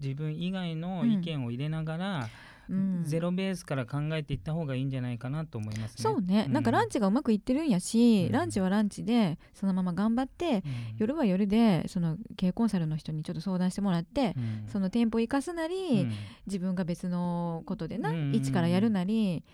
[0.00, 2.28] 自分以外の意見を入れながら、
[2.68, 3.02] うん。
[3.04, 6.02] ゼロベースから考えていった方がいいんじゃないかなと思いますね。
[6.02, 8.32] そうね、なんかランチ、チがうまくいってるんやし、うん。
[8.32, 10.62] ランチはランチでそのまま頑張って、うん。
[10.98, 14.64] 夜は夜でその経営コンサルの人にちょっと相談してもらって、うん。
[14.68, 16.12] その店舗生かすなり、うん。
[16.46, 18.34] 自分が別のことでな、うんうんうん。
[18.34, 19.44] 一からやるなり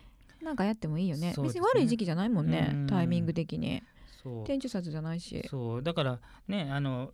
[0.43, 1.21] なんかやってもいいよね。
[1.29, 1.35] ね。
[1.43, 2.87] 別に悪い時期じゃないもんね、うん。
[2.87, 3.83] タイミング的に。
[4.23, 4.45] そう。
[4.45, 5.83] 天中殺じゃないしそう。
[5.83, 7.13] だからねあの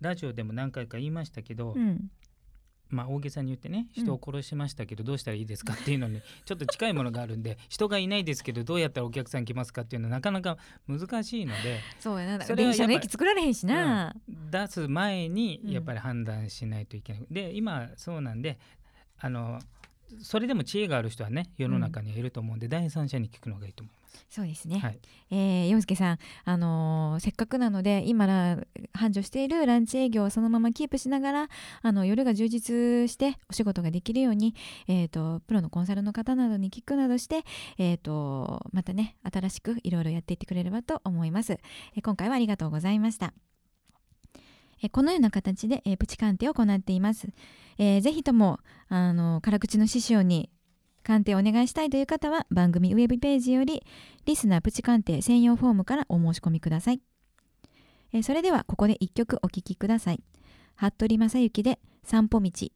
[0.00, 2.10] ラジオでも何回か言いましたけど、うん。
[2.88, 12.44] まあ大げさに言ってね人を殺しましたけどどうしたらいいですかっていうのに ちょっと近いものがあるんで人がいないですけどどうやったらお客さん来ますかっていうのはなかなか難しいのでそうやな。
[12.44, 14.16] 電車の駅作られへんしな、
[14.50, 15.70] 出す前にうん。
[15.70, 17.26] やっぱり判断しないといけない。
[17.30, 18.58] で今そうなんで
[19.18, 19.60] あの
[20.22, 24.00] それでも知恵がある人はね世の中にはいると思うんで、第三者に聞くのがいいと思います。
[24.28, 24.98] そうですね、はい。
[25.30, 28.58] えー、洋介さん、あのーせっかくなので今ら
[28.92, 31.48] 繁盛しているランチ営業をそのままキープしながら
[31.82, 34.54] あの夜が充実してお仕事ができるように、
[34.88, 37.44] えー、とプロのコンサルの方などに聞くなどして、
[37.78, 43.34] えー、とまたね新しくいろいろやっていってくれればと思います、えー今回はありがとうございました
[44.82, 47.28] えこのような形で、えプチ鑑定を行っています、
[47.78, 50.50] えーぜひともあの辛口の師匠に
[51.02, 53.82] 鑑定をお願いしたいという方は番組ウェブページより
[54.26, 57.00] リスナープチ鑑定専用フォームからお申し込みください。
[58.12, 60.22] えーそれではここで一曲お聴きください。
[60.76, 62.72] 服部正幸で散歩道。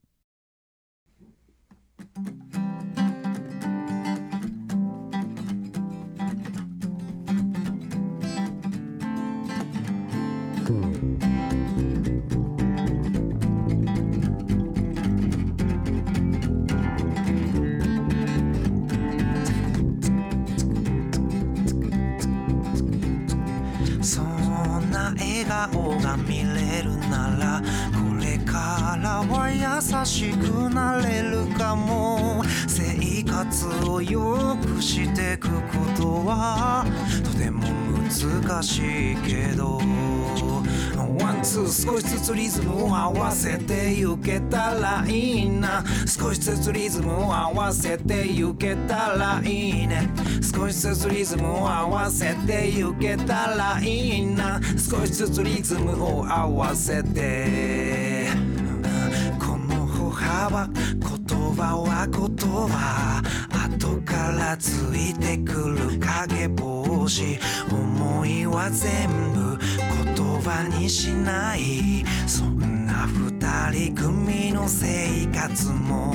[26.05, 27.63] が見れるなら
[27.99, 36.85] これからは優しくなれるかも生活を良くしてくことは
[37.25, 37.63] とても
[38.43, 39.81] 難しいけど。
[41.21, 50.09] ワンツー少しずつリズムを合わせてゆけたらいいな少しずつリズムを合わせてゆけたらいいね。
[50.45, 54.61] 少しずつリズムを合わせてゆけたらいいな。
[54.77, 58.29] 少しずつリズムを合わせて。
[59.39, 62.21] この歩幅言葉は言
[62.69, 63.23] 葉。
[63.79, 67.39] 後からついてくる影帽子。
[67.71, 69.59] 思いは全部
[70.15, 72.05] 言葉にしない。
[72.27, 76.15] そんな二人組の生活も。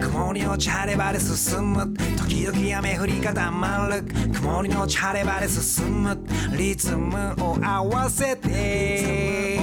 [0.00, 1.94] 曇りのチャレバで進む。
[2.32, 6.18] 時々雨降り固まる曇りのチャレバで進む
[6.56, 9.60] リズムを合わせて。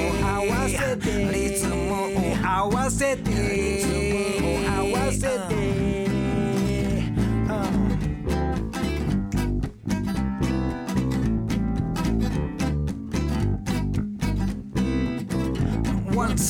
[1.34, 2.10] リズムを
[2.44, 3.32] 合わせて。
[3.32, 5.59] リズムを合わせて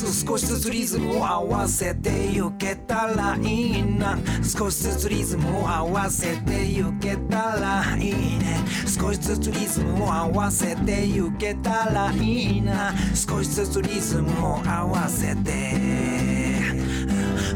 [0.07, 4.17] 少しずつリズムを合わせてゆけたらいいな。
[4.43, 8.63] 少しずつリズムを合わせてゆけたらいいね。
[8.87, 12.93] 少しずつリズムを合わせてゆけたらいいな。
[13.13, 15.73] 少しずつリズムを合わせて。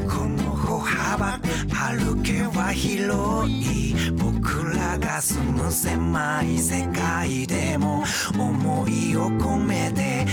[0.08, 3.96] この歩幅歩けは広い。
[4.12, 8.04] 僕らが住む狭い世界でも
[8.38, 10.26] 思いを込めて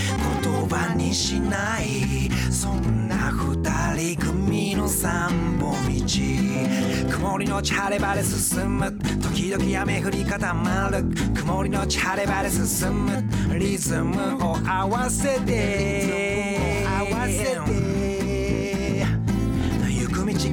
[0.71, 2.29] 葉にしない。
[2.49, 7.11] そんな二人組の散歩道。
[7.11, 8.91] 曇りのち晴れ晴れ進む。
[9.21, 11.03] 時々雨降り固まる
[11.35, 13.23] 曇りのち晴れ晴れ進む。
[13.59, 16.85] リズムを合わせて。
[16.87, 17.90] 合わせて。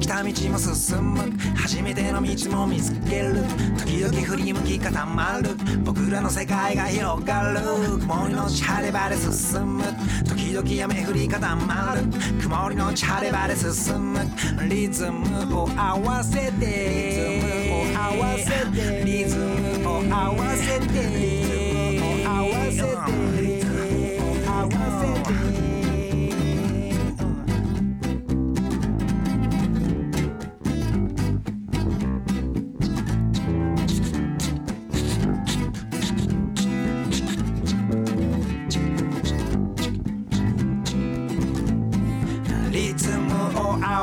[0.09, 1.19] た道も進む。
[1.55, 3.43] 初めての道も見つける。
[3.77, 5.49] 時々振り向き固まる。
[5.83, 7.59] 僕らの世界が広がる。
[7.99, 9.83] 曇りのち晴れ晴れ進む。
[10.27, 12.01] 時々雨降り固まる。
[12.41, 14.19] 曇りのち晴れ晴れ進む。
[14.67, 19.03] リズムを合わせてリズムを合わせて。
[19.05, 21.38] リズムを合わせて。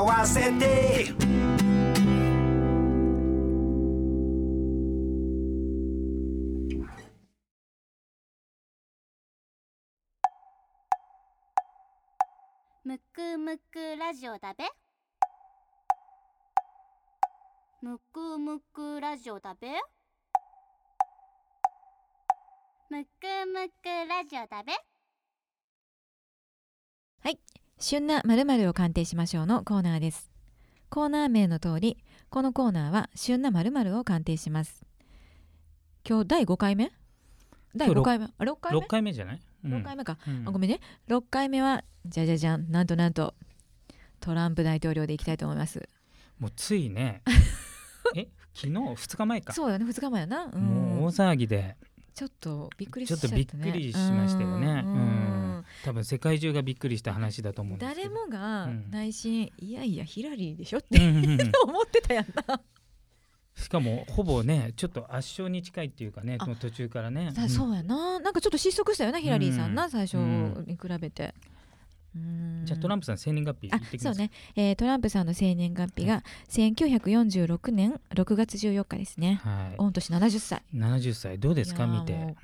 [0.02, 1.06] わせて。
[12.84, 14.64] むくむくラジオだべ。
[17.82, 19.68] むくむくラジオだべ。
[22.88, 24.72] むくむくラジオだべ
[27.78, 30.30] 旬な〇〇を鑑定しましょうのコーナーです。
[30.88, 31.98] コーナー名の通り
[32.30, 34.82] このコーナーは旬な〇〇を鑑定します。
[36.08, 36.90] 今日第5回目？
[37.76, 38.24] 第5回目？
[38.24, 39.74] あ6回目？6回目じゃない、うん。
[39.74, 40.48] 6回目か、うん。
[40.48, 40.80] あごめんね。
[41.08, 42.70] 6回目はじゃじゃじゃん。
[42.70, 43.34] なんとなんと
[44.20, 45.86] トランプ大統領でいきたいと思います。
[46.38, 47.22] もうついね。
[48.16, 48.28] え？
[48.54, 49.52] 昨日？2日前か。
[49.52, 49.84] そうだね。
[49.84, 51.76] 2日前やな、うん、もう大騒ぎで。
[52.14, 54.66] ちょっとびっくりしちょちゃった、ね、っとびっくりしましたよね。
[54.66, 55.45] ううんん
[55.84, 58.10] 多分世界中がびっくりした話だと思う誰ど。
[58.10, 58.90] もがうん。
[58.90, 61.24] 内心、いやいやヒラリーでしょっうてんうん。
[61.40, 62.60] う ん思ってたやんな、
[63.54, 67.30] しかもほぼねちょっと圧勝に近いっていうかね途中からね。
[67.32, 68.20] さそうやな。
[68.20, 69.90] なんかちょっと失速したよなヒラリーさんな、うん。
[69.90, 71.34] 最初に比べて、
[72.14, 72.62] うん。
[72.66, 79.40] じゃあトランプさん生年月日あ言ってきますそうね、えートランプさんの生年月日が1946年6月14日ですね。
[79.42, 79.76] はい。
[79.78, 81.86] 御年70歳70歳どうですか？
[81.86, 82.34] 見て。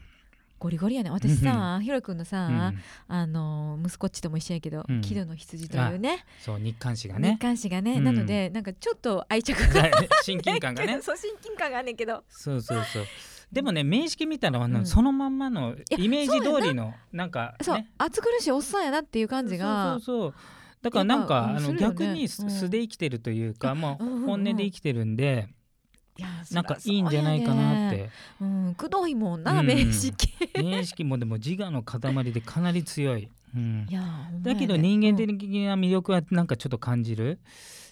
[0.63, 6.25] ゴリゴリやね私さヒロ君のさ、うんあの息子っちとも一緒やけど、うん木戸の羊というね。
[6.41, 7.39] そう日刊誌が日ね。
[7.41, 8.05] 刊誌がね、うん。
[8.05, 9.91] なのでなんかちょっと愛着が。
[10.23, 11.01] 親近感がね。
[11.03, 12.23] そう親近感があんねんけど。
[12.29, 13.05] そうそうそう。
[13.51, 17.27] でもね名式見たらそのまんまのやイメージ通りのな。
[17.27, 17.91] んかそう、ね。
[17.99, 19.95] 暑苦しいおっさんやなっていう感じが。
[19.95, 20.35] そうそう
[20.83, 25.49] だからなんかあの逆に素で生きてるというか、まあ本音で生きてるんで、
[26.53, 27.97] なんかいいんじゃないかなっ、て。
[27.97, 28.11] うやね。
[28.41, 29.67] うん、くどいもんな、うん。
[29.67, 30.29] 面識。
[30.55, 33.29] 面識もでも自我の塊でかなり強い。
[33.55, 33.87] うん。
[33.89, 34.03] いや
[34.43, 37.39] だけど人間うん的な魅力はなんかちょっと感じる？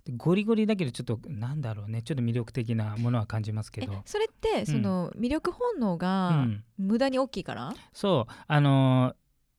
[0.04, 2.02] でゴリゴリだけどちょっとなんだろうね。
[2.02, 4.02] ちょっと魅力的なものは感じますけえど。
[4.04, 8.32] それってその魅力本能うがん、無駄に大きいから、そう。
[8.46, 9.14] あのー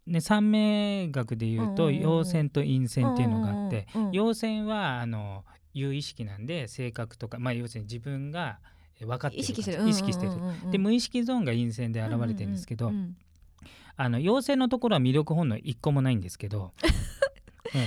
[0.08, 8.60] ね三名学で言うとうんうんうん陽線と陰線っていうのがあって、うんうんうん陽線はあの有意識なんで性格とか、まあ、要するに自分が
[9.00, 10.32] え分かってる意識してる意識してる、
[10.72, 12.92] で無意識ゾーンが陰線で現れてるんですけど、
[13.96, 16.74] あの陽線のところは魅力本能一個もないんですけど、
[17.74, 17.82] うん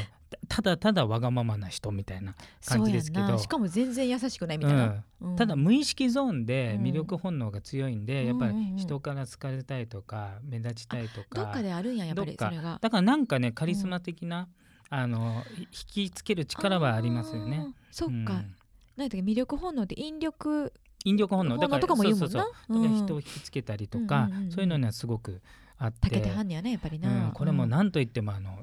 [0.48, 2.34] たただただわがままな人みたいな
[2.66, 3.38] 感じですけど。
[3.38, 5.36] しかも全然優しくないみたいな、うん。
[5.36, 6.82] ただ無意識ゾーンでうん。
[6.82, 12.78] 魅力本能が強いんで、やっぱり人から好かれたいとか目立ちたいとかどっかであるんややっぱりそれが。
[12.80, 14.48] だからなんかねカリスマ的な、
[14.96, 17.66] あの引きつける力はありますよね。
[17.90, 18.24] そっか、うん。
[18.24, 20.72] なんだっけ魅力本能って引力
[21.04, 21.57] 引力本能。
[21.57, 23.12] 本能とかも言うもん人うん。
[23.12, 25.40] を引きつけたりとか、うんそういうのにはすごく
[25.78, 25.98] あって。
[26.02, 27.70] たけてはんねやねやっぱりな、うん、これもうん。
[27.70, 28.57] 何と言ってもあの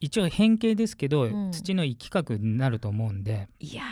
[0.00, 1.52] 一応変形ですけど、うん。
[1.52, 3.48] 土の生き核になると思うんで。
[3.60, 3.84] いや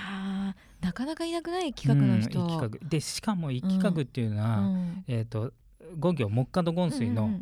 [0.82, 5.04] ーなかなかいなくない企画の人、うん、でしかも生き核っていうのは、うん。
[5.06, 5.52] えー、と
[5.96, 7.40] 五行木下土金水の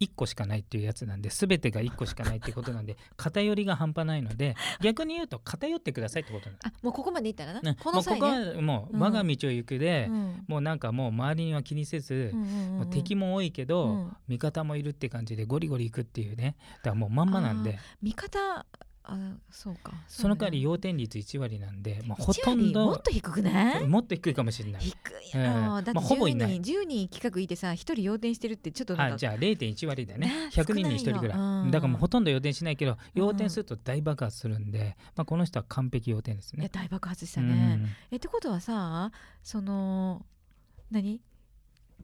[0.00, 8.20] 1個しかないっていうやつなんで全てが1個しかないってことなんで 偏りが半端ないので逆に言うと偏ってくださいってことなんであもうここまでいったらな、す、ね、この際ね。
[8.20, 9.00] もうここはもううん。
[9.00, 10.44] 我が道を行くで、うん。
[10.46, 12.76] もうなんかもう周りには気にせず、うんうんうんうん。
[12.78, 14.16] もう敵も多いけど、うん。
[14.28, 16.56] 味方もいるって感じでゴリゴリ行くっていうね。
[16.78, 17.78] だからもうまんまなんで。
[18.02, 18.66] 味方
[19.06, 19.92] あそうか。
[20.08, 23.86] その代わりよ要点率1割なんで、まあ、ほとんもどっと低くない？
[23.86, 24.82] もっと低いかもしれない。
[24.82, 24.96] 低い。
[25.34, 26.58] ええやろ、だってまあほぼいない。
[26.58, 30.26] 10人10人企画いてさ1人要点してるってちょっとなんかあじゃあ0.1割でね。
[30.26, 31.38] ね100人に1人ぐらい。
[31.38, 31.70] うん。
[31.70, 32.98] だからもうほとんど要点しないけどうん。
[33.14, 36.70] 要点すると大爆発するんで、まあ、この人は完璧要点ですね。
[36.72, 37.48] 大爆発しうん。
[37.48, 39.12] たね、えってことはさ
[39.42, 40.24] その
[40.90, 41.20] 何？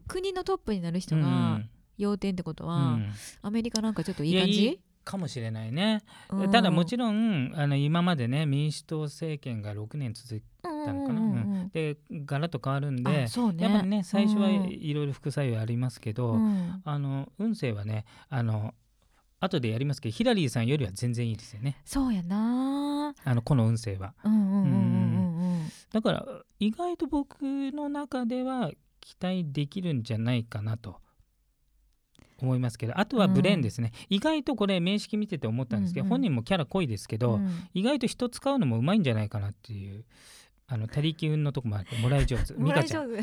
[0.07, 1.61] 国のトップになる人うんが
[1.97, 3.11] 要点ってことは、うん。
[3.41, 4.65] アメリカなんかちょっといい感じ？
[4.67, 6.03] いかもしれないね。
[6.29, 6.51] うん。
[6.51, 11.19] ただもちろんあの今までね民主党政権が6年続いたのかな。
[11.19, 11.69] うんうんうんうん。
[11.69, 13.27] でガラッと変わるんでね。
[13.57, 14.67] やっぱりね最初はうん。
[14.67, 16.81] いろいろ副作用ありますけど、うん。
[16.83, 18.73] あの運勢はねあの
[19.39, 21.81] 後でやりますけどヒラリーさんよりは全然いいですよね。
[21.83, 23.13] そうやな。
[23.23, 24.13] あのこの運勢は。
[25.91, 26.25] だから
[26.59, 30.97] 意外と僕の中では期待できるんじゃないかなと
[32.45, 36.11] 思いますけどあとはブレーンですね、意外とこれ名式見てて思ったんですけど、うんうん。
[36.11, 37.67] 本人もキャラ濃いですけど、うん。
[37.73, 40.05] 意外と人使うのもうまいんじゃないかなっていう
[40.67, 42.53] あの他力運のとこもあってもらい上手。
[42.53, 43.07] もらい上手。
[43.07, 43.17] もう。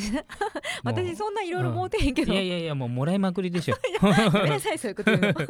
[0.85, 3.77] 私そんないろいろ思うてへんけど、いやいやいやもうもらいまくりでしょ。
[4.01, 5.47] ごめんなさいそういうこと言うの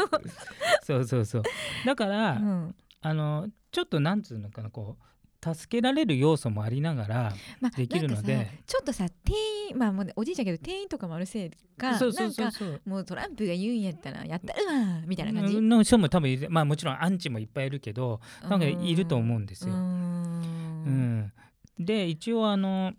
[0.83, 1.43] そうそうそう。
[1.85, 2.75] だから、うん。
[3.01, 5.05] あのちょっとなんつうのかなこう
[5.41, 8.35] 助けられる要素もありながらまあできるので。
[8.35, 9.37] なんかさちょっとさ店
[9.71, 12.81] 員まあもうねおじいちゃんやけど店員とかもあるせいかそうそうそうそう。
[12.85, 19.75] もうトランプが言うんやったらやったるわみたいな感じ、の人も多分まあもちろんアンチもいっぱいいるけどなんかいると思うんですよ。
[19.75, 21.19] ううん。
[21.21, 21.33] ん。
[21.79, 22.93] で一応あの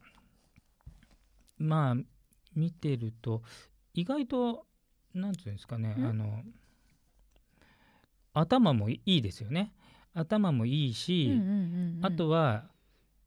[1.58, 1.96] まあ
[2.56, 3.44] 見てると
[3.94, 4.66] 意外と
[5.14, 6.06] なんていうんですかねん？
[6.06, 6.42] あの
[8.34, 9.74] 頭もいいですよね。
[10.14, 11.32] 頭もいいし、
[12.02, 12.66] あとは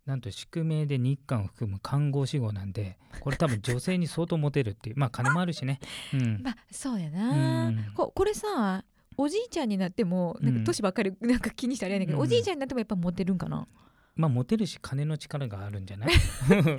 [0.06, 5.78] なんと宿命で日韓を含む看護師号なんでこれ多分女性に相当モテるっていうまあ金もあるしね。
[6.12, 6.40] うん。
[6.42, 7.92] まあそうやな、うん。
[7.94, 8.84] ここれさ
[9.16, 12.24] おじいちゃんになってもなんか年ばっかりなんか気にしたらあれやねんけど、うん。
[12.24, 13.68] おじいちゃんになってもやっぱモテるんかな、
[14.14, 16.10] まあモテるし金の力があるんじゃない？
[16.18, 16.78] ちょっとひが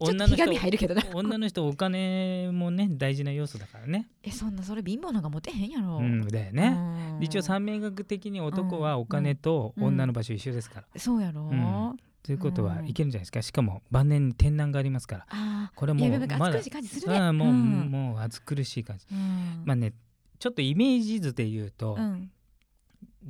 [0.00, 1.02] 女の人み入るけどな。
[1.12, 4.08] 女の人お金もね大事な要素だからね。
[4.22, 6.76] えそんなそれ貧乏なんかモテへんやろ、うん、だよね。
[7.16, 7.22] うん。
[7.22, 9.84] 一応三名学的に男はお金とうん。
[9.86, 11.00] 女の場所一緒ですから。
[11.00, 11.96] そうやろ、うん。
[12.22, 12.88] ということはうん。
[12.88, 13.42] いけるんじゃないですか。
[13.42, 15.26] しかも晩年に天難がありますから。
[15.30, 17.18] あこれもうまだ暑苦しい感じするね。
[17.18, 17.90] ああもう、ん。
[17.90, 19.06] もう暑苦しい感じ。
[19.10, 19.62] うん。
[19.64, 19.92] まあね
[20.38, 22.30] ちょっとイメージ図で言うと、うん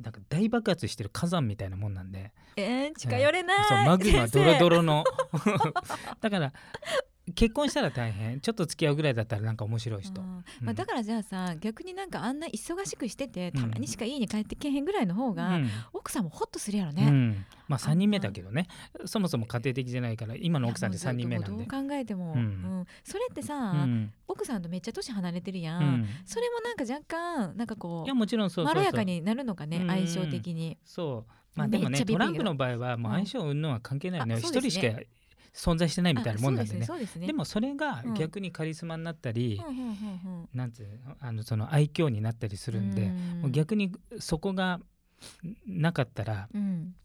[0.01, 5.03] なんか大爆発してる火山みたいなもんなんで、えー、近寄れない、そうマグマドロドロの。
[6.21, 6.53] だから
[7.35, 8.39] 結婚したら大変。
[8.39, 10.27] ちょっと付き合うぐらいだったらなんか面白い人、うん。
[10.27, 10.43] うん。
[10.61, 13.61] まあ、だからじゃあさ逆になんかあんな忙しくしててうん。
[13.61, 15.69] たまにしか家に帰ってけへんぐらいの方が、うん。
[15.93, 17.09] 奥さんもホッとするやろうね。
[17.09, 17.45] ん。
[17.67, 18.67] まあ3人目だけどね。
[19.05, 21.63] そもそも家庭的じゃないから今の奥さんで3人目なんで。
[21.63, 22.39] どう考えても、うん。
[22.39, 22.85] うん。
[23.03, 24.11] それってさ、うん。
[24.27, 26.07] 奥さんとめっちゃ年離れてるやん、うん。
[26.25, 29.87] それもなんか若干なんかこいうやもちろんそうまろやかになるのかねうん。
[29.87, 30.77] 相性的に。
[30.85, 31.31] そう。
[31.55, 34.99] まあでもねトランプの場合はもう相性云々は関係ないのよあ一、人しか
[35.53, 36.81] 存在してないみたいなもんなんでね。
[36.83, 38.13] あそうですねでもそれがうん。
[38.13, 39.95] 逆にカリスマになったり、そうんうんうんう
[40.43, 40.49] ん。
[40.53, 40.85] なんつ
[41.19, 43.11] あのその愛嬌になったりするんで、
[43.43, 43.51] うん。
[43.51, 44.79] 逆にそこが
[45.67, 46.95] なかったらうん。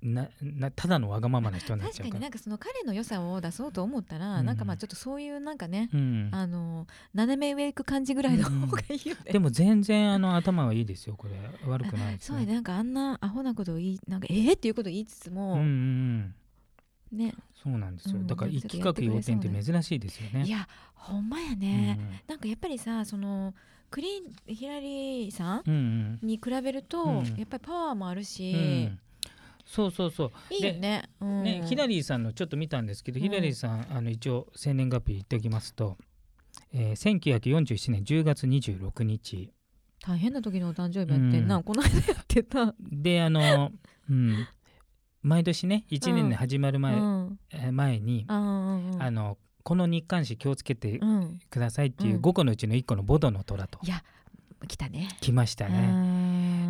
[0.00, 2.06] ななただのわがままな人になっちゃう。
[2.06, 4.46] 確かになんかその彼の良さを出そうと思ったら、うん。
[4.46, 9.32] なんかまあちょっとそういうなんかね、うん、あの斜め上行く感じぐらいの方がいいよね。
[9.32, 11.34] でも全然あの頭はいいですよこれ。
[11.66, 16.34] 悪くないですそうなんかあんなアホなことを言いなんかえー、っていうことを言いつつも、うんうんうん、
[17.12, 18.26] ね、そうなんですよ、うん。
[18.26, 20.44] だから一企画要点って珍しいですよね。
[20.44, 22.20] いやほんまやうね、ん。
[22.26, 23.54] なんかやっぱりさその
[23.90, 27.24] クリーンヒラリーさんに比べると、うん。
[27.36, 28.98] やっぱりパワーもあるし、うん。
[29.64, 30.30] そうそうそう。
[30.50, 31.08] いいよね。
[31.20, 31.42] うん。
[31.42, 33.22] ね、ヒラリーさんのちょっと見たんですけど、うん。
[33.22, 35.96] ヒラリーさんあの一応生年月日言っておきますと、
[36.72, 39.52] えー、1947年10月26日
[40.00, 41.62] 大変な時のお誕生日やってんな、うん。
[41.62, 42.74] この間やってた。
[42.80, 43.72] であの、
[44.10, 44.46] うん、
[45.28, 46.96] 毎年ね1年で始まる前,、
[47.72, 52.22] 前に、あのこの日刊誌気をつけてうん、くださいっていううん。
[52.22, 53.78] 5個のうちの1個のボドの虎と。
[53.82, 54.02] いや
[54.66, 55.08] 来たね。
[55.20, 55.76] 来ましたね。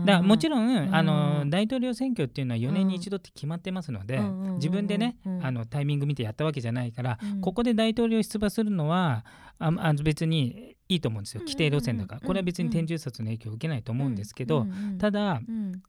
[0.01, 4.21] ねだからもちろん、うんあの大統領選挙っていうのは4年に一度って決まってますので、
[4.57, 7.41] 自分でね、うんあのタイミング見てやったわけじゃないから、うん。
[7.41, 9.25] ここで大統領出馬するのは
[9.59, 11.43] ああ別にいいと思うんですよ。
[11.43, 14.67] 規定路線だから、これは別に天中殺の影響を受けないと思うんですけど、
[14.99, 15.41] ただ、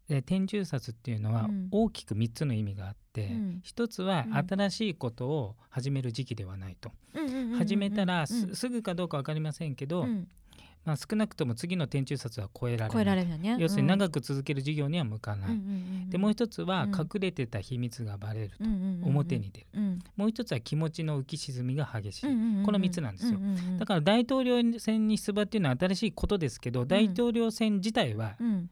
[0.09, 1.67] う天中殺っていうのはうん。
[1.71, 3.59] 大きく3つの意味があって、うん。
[3.63, 4.37] 一つはうん。
[4.37, 6.91] 新しいことを始める時期ではないと、
[7.57, 10.27] 始めたらす,、ぐかどうか分かりませんけど、うん
[10.85, 12.91] まあ、少なくとも次の天中殺は超えられない。
[12.91, 13.57] 超えられるよね。
[13.59, 15.49] 要するにく長く続ける事業には向かない、
[16.09, 16.91] でもう一つはうん。
[16.95, 19.67] 隠れてた秘密がバレると、表表に出る。
[19.75, 19.99] うん。
[20.15, 23.37] もう一つは気持ちの浮き沈みが激しい、うんうんうんこの三つなんですよ。
[23.37, 28.69] うんうんうんだから大統領選に出馬っていうのは新しいことですけど、大統領選自体はうん。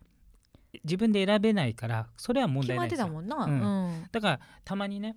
[0.84, 3.06] 自分で選べないからそれは問題ないですよ。
[3.08, 3.38] てたもんな。
[3.38, 3.88] うん。
[3.88, 4.08] うん。
[4.12, 5.16] だからたまにね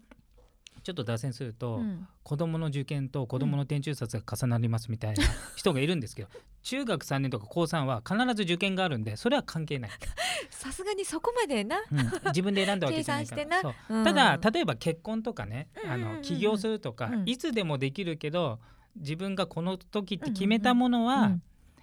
[0.83, 2.07] ちょっと脱線すると、うん。
[2.22, 5.24] 子供の受験と子供の天中殺が重なりますみたいな
[5.57, 6.28] 人がいるんですけど
[6.62, 9.91] 中学3年とか高3は必ず受験があるんでそれは関係ない、
[10.51, 11.78] さすがにそこまでな。
[11.91, 11.99] うん。
[12.26, 14.05] 自分で選んだわけ計じゃないから。
[14.05, 16.16] ただ例えば結婚とかね、あうんうんうんうん。
[16.16, 17.28] の起業するとか、うん。
[17.28, 18.61] いつでもできるけど
[18.97, 21.43] 自分がこの時って決めたものは、うん。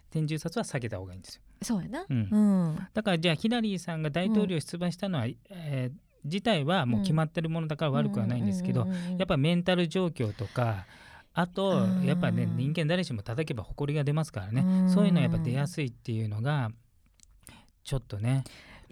[0.09, 1.41] 天中殺は避けた方がいいんですよ。
[1.61, 2.05] そうやな。
[2.07, 2.27] うん。
[2.31, 2.37] う
[2.71, 2.87] ん。
[2.93, 10.85] だからじゃあヒラリーさんが大統領出馬したのは、えー自体はもう決まってるものだから悪くはないんですけど、やっぱメンタル状況とか
[11.33, 14.89] あとうんやっぱね人間誰しも叩けば埃が出ますからね、うん。
[14.89, 16.71] そういうのやっぱ出やすいっていうのが
[17.83, 18.43] ちょっとね、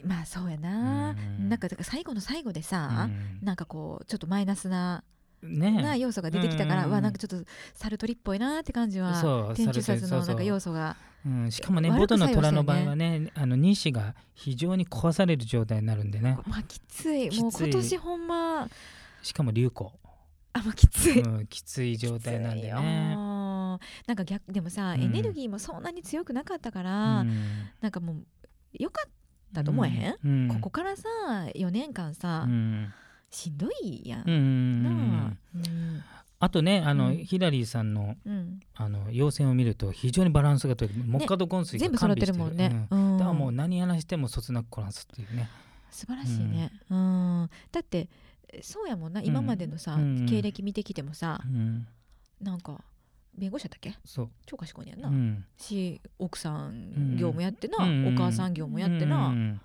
[0.04, 1.12] まあそうやな。
[1.12, 1.50] うん。
[1.50, 3.40] なんかだから最後の最後でうさん。
[3.42, 5.04] なんかこうちょっとマイナスな
[5.42, 10.96] なね要素が出てきたから、うんわなんかちょっとサルトリっぽいなって感じは天中殺のなんか要素が。
[11.26, 16.38] うん、しかもね悪くボトの虎の場合はねあの西が非常に壊される状態になるんでね。
[16.46, 17.30] まあきつい。
[17.42, 18.70] もう今年ほんま。
[19.24, 19.92] しかも流行、
[20.54, 23.16] あまあきつい、うん、きつい状態なんできついよね。
[24.06, 25.02] なんか逆でもさ、うん。
[25.02, 27.44] エネルギーもそんなに強くなかったから、うん。
[27.82, 28.18] なんかもう
[28.74, 29.10] よかっ
[29.52, 30.48] たと思えへん、うん。
[30.50, 31.08] ここからさ
[31.56, 32.94] 4年間さ、うん
[33.30, 35.38] しんどいやん、うんな
[36.40, 36.50] あ。
[36.50, 37.18] とねあの、うん。
[37.18, 38.34] ヒラリーさんのうん。
[38.34, 43.14] うんあの要線を見ると非常にバランスが取れて木下土根水が全部揃ってるもんね、うん。
[43.14, 43.18] うん。
[43.18, 45.50] だからもう何やらしてもそつなくこなすっていうね。
[45.92, 47.50] 素晴らしいね、うん。
[47.72, 48.10] だって
[48.62, 49.22] そうやもんな。
[49.22, 51.88] 今までのさ、うん経歴見てきてもさう、ん、
[52.42, 52.82] なんか
[53.38, 53.98] 弁護士だったっけ？
[54.06, 57.16] そう、超賢いんやんうな、ん、し奥さうん。
[57.16, 59.62] ん業務やってな、うんお母さん業務やってな、うん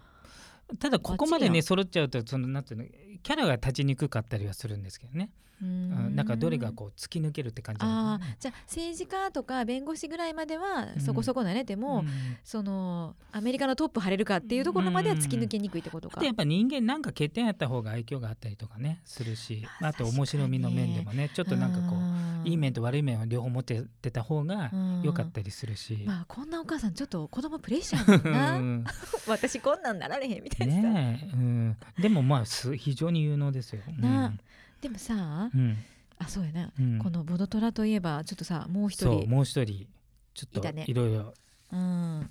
[0.78, 2.86] ただここまでね揃っちゃうとそのなんていうの
[3.22, 5.30] キャラが立ちにくかったりはするんですけどね。
[5.60, 12.08] なんかどれがこう突き抜けるって感じああじゃあ政治家とか弁護士ぐらいまではそこそこ慣れても、うん。
[12.42, 16.24] そのアメリカのトップ張れるかっていうところまでは突き抜けにくいってことか。
[16.24, 19.64] やっぱ人間なんか欠点やった方が愛嬌があったりとかねするし。
[19.80, 21.96] まああと面白みの面でもねちょっとなんかこ
[22.44, 24.70] ういい面とと悪い面を両方持ってた方が
[25.02, 26.02] 良かったりするし。
[26.06, 28.84] まあこんなお母さんちょっと子供プレッシャーうやもん。
[29.28, 33.82] 私こんなんなられへんみたいなさ、ねえ、うん、でもまあす非常に有能ですよ。
[33.86, 34.00] うん。
[34.00, 34.32] な
[34.80, 35.76] でもさうん。
[36.18, 36.98] あそうやな、うん。
[36.98, 39.28] このボドトラといえばちょっとさもう一人。
[39.28, 39.86] もう一人。
[40.34, 41.34] ちょっといろいろ。
[41.72, 42.30] うん。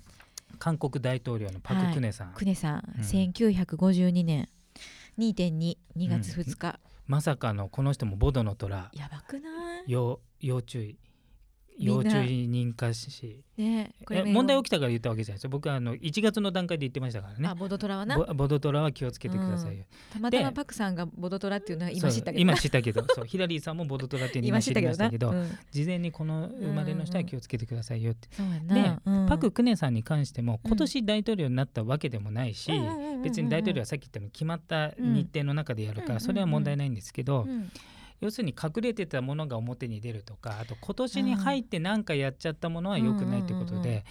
[0.58, 3.04] 韓国大統領のパク・クネさん、クネさん、うん。
[3.04, 4.48] 1952年
[5.18, 5.76] 2.22
[6.08, 8.90] 月2日、まさかのこの人もボドの虎。
[8.92, 9.84] やばくない？
[9.86, 10.96] 要要注意
[11.80, 13.42] 要注意認可し。
[13.56, 17.48] ね問題起きたから言ったわけじゃないですよ僕はあの1月の段階で言ってましたからね。
[17.48, 18.16] あボドトラはな。
[18.16, 22.38] ボボドトラは気をつけてくださいよ、たまたまでパクさんがボドトラっていうのは今知ったけど。
[22.40, 23.04] 今知ったけど。
[23.14, 25.58] そうヒラリーさんもボドトラっていうの今知りましたけどうん。
[25.70, 30.70] 事前にこの生まれの人は気をつけてくださいよって、そうやでパク・クネさんに関してもうん。
[30.70, 33.22] 今年大統領になったわけでもないし、うんうんうんうんうん。
[33.22, 36.20] 別に大統領はさっき言ったように決まった日程の中でやるから、うん。
[36.20, 37.70] それは問題ないんですけど、うん
[38.20, 44.04] 要するに隠れてたものが表に出るとかあと今年に入って何かやっちゃったものは良くないってことで、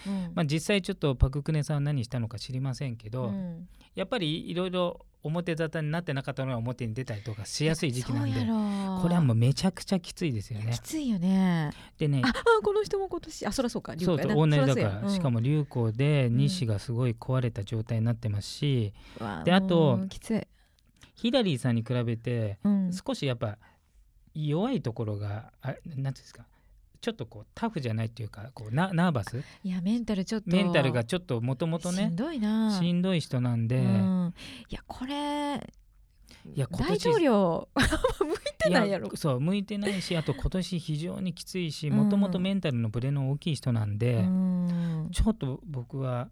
[0.45, 3.67] 実際ちょっとパク・クネさんは何したのか知りませんけど、うん。
[3.95, 10.71] やっぱりいろいろ表沙汰になってなかったのが表に出たりとかしやすい時期なんでこれはもうめちゃくちゃきついですよね。
[10.71, 10.79] き。
[10.79, 11.71] ついよね。
[11.97, 12.33] でねああ
[12.63, 14.73] この人も今年あそらそうか龍そう同じだから。
[14.73, 15.01] そうや。
[15.03, 16.37] ら、しかも流行でん。
[16.37, 20.47] 西がすごい壊れた状態になってますし、うんわであときつい、
[21.15, 23.57] ヒラリーさんに比べてうん、少しやっぱ
[24.33, 26.45] 弱いところがあなんていうんですか
[27.01, 29.41] ちょっとこうタフじゃないっていうかこうナナーバス？
[29.63, 32.77] いやメンタルちょっとメンタルがちょっともともとねしんどいな。
[32.77, 34.33] しんどい人なんで、うん、
[34.69, 35.55] いやこれ
[36.55, 39.07] いや今大年統領向いてないやろ。
[39.07, 41.97] いそう向いてないしあと今年非常にきついしうん。
[41.97, 45.09] もともとメンタルのブレの大きい人なんで、うん。
[45.13, 46.27] ちょっと僕は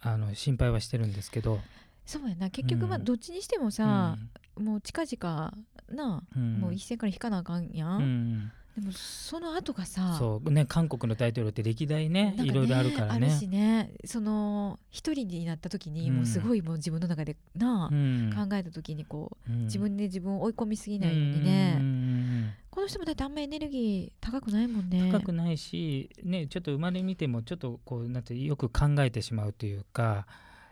[0.00, 1.58] あの心配はしてるんですけど、
[2.04, 2.50] そうやな。
[2.50, 3.04] 結局まあうん。
[3.04, 4.16] どっちにしてもさ、
[4.58, 5.54] もう近々
[5.90, 8.52] なもう一線から引かなあかんやん、うん。
[8.76, 10.50] でもその後がさそう。
[10.50, 13.26] ね韓国の大統領って歴代ねいろいろあるからね。
[13.26, 13.92] あるしね。
[14.04, 16.16] その一人になった時にうん。
[16.16, 18.32] もうすごいもう自分の中でなあ、うん。
[18.34, 19.64] 考えた時にこううん。
[19.64, 25.10] 自分で自分を追い込みすぎないようにね、この人もだってあんまエネルギー高くないもんね。
[25.12, 30.26] 高くないし、ね、ちょっと生まれ見てもちょっとこうなんてよく考えてしまうというか、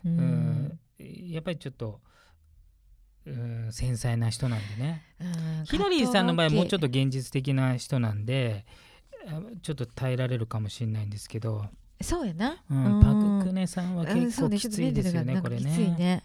[0.05, 0.79] ううんん
[1.31, 2.01] やっぱりちょっと、
[3.27, 5.03] うん、繊細な人なんでね。
[5.21, 8.67] うんヒラリーさんの場合はもうちょっとと現実的な人なんで
[9.27, 11.67] あちょっと耐えられるかもしれないんですけど、
[12.01, 13.01] そうやな、うんうん。
[13.01, 16.23] パク・クネさんは結構きついですよね、これね。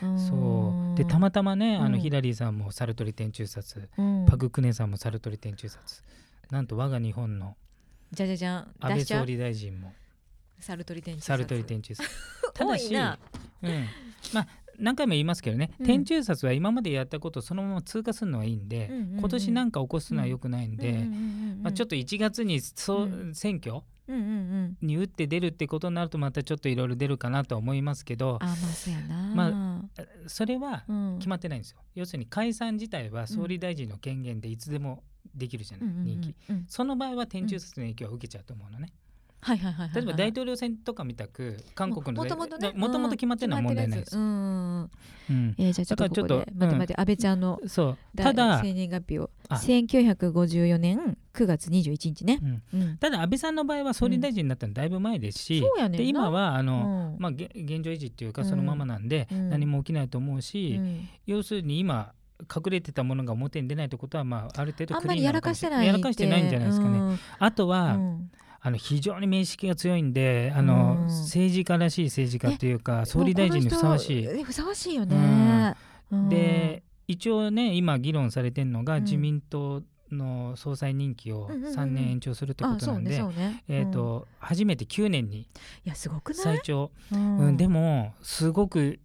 [0.00, 0.96] そう。
[0.96, 4.26] でたまたまねあのうんヒラリーさんもサルトリ天中殺、うん。
[4.26, 6.02] パク・クネさんもサルトリ天中殺。
[6.50, 7.56] なんと我が日本の
[8.12, 8.74] じゃじゃじゃん。
[8.80, 9.92] 安倍総理大臣も
[10.58, 11.26] サルトリ天中殺。
[11.26, 12.08] サルトリ天中殺。
[12.54, 13.18] た多だし、うん、
[14.32, 14.48] まあ
[14.78, 15.86] 何回も言いますけどね、うん。
[15.86, 21.04] 天中殺は今までやったことをそのまま通過するのはいいんで、うんうんうん今年なんか起こすのは良くないんで、
[21.62, 23.34] まあ、ちょっとと1月にそう、うん。
[23.34, 24.24] 選挙うんうんう
[24.84, 24.86] ん。
[24.86, 29.34] に打って出るってことになるとまたちょっといろいろ出るかなとは思いますけどあまあそうやな。
[29.34, 29.84] ま
[30.26, 31.16] それはうん。
[31.18, 35.02] 決まってないんですよ、要するに解散自体は総理大臣の権限でいつでも
[35.34, 38.92] できるじゃない、うんうんうんその場合は天中殺の影響は受けちゃうと思うのね、
[39.42, 42.72] はいはいはいはい例えば大統領選とかみたく韓国のもともとね。
[42.74, 44.82] もともと決まってるのは問題ないです、うん。
[44.84, 44.90] う
[45.58, 47.98] えー、じゃあちょっとここだからちょっとで待って待って、安倍ちゃんのそう。
[48.14, 49.30] だただ、生年月日を。
[49.48, 49.54] あ。
[49.54, 52.80] 1954年9月21日ねう、ん。
[52.80, 55.98] うん、ただ安倍さんの場合は総理大臣になったのだいぶ前ですし、そうやねんな。
[55.98, 57.22] で今はあの、うん。
[57.22, 59.48] まあ、げ現状維持っていうかそのままなんで、うん。
[59.48, 61.08] 何も起きないと思うし、うん。
[61.26, 66.98] 要するに今隠れてたものが表に出ないってことは、まあ、ある程度あんまりやらかもしてないやらかしてないんじゃないですかね。
[66.98, 67.18] うん。
[67.38, 68.30] あとは、うん
[68.62, 71.06] あの非常に面識が強いんであの、うん。
[71.06, 74.44] 政治家らしい政治家っていうか、総理大臣にふさわしい。
[74.44, 75.74] ふさわしいよね、
[76.10, 76.28] うん。
[76.28, 79.04] で一応ね今議論されてるのが、うん。
[79.04, 79.82] 自民党
[80.12, 81.66] の総裁任期をうんうんうん。
[81.68, 83.22] うん3年延長するってことなんで、
[84.40, 85.46] 初めて9年にい
[85.84, 86.42] やすごくない？
[86.42, 87.38] 最長、うん。
[87.38, 88.98] うんでもすごく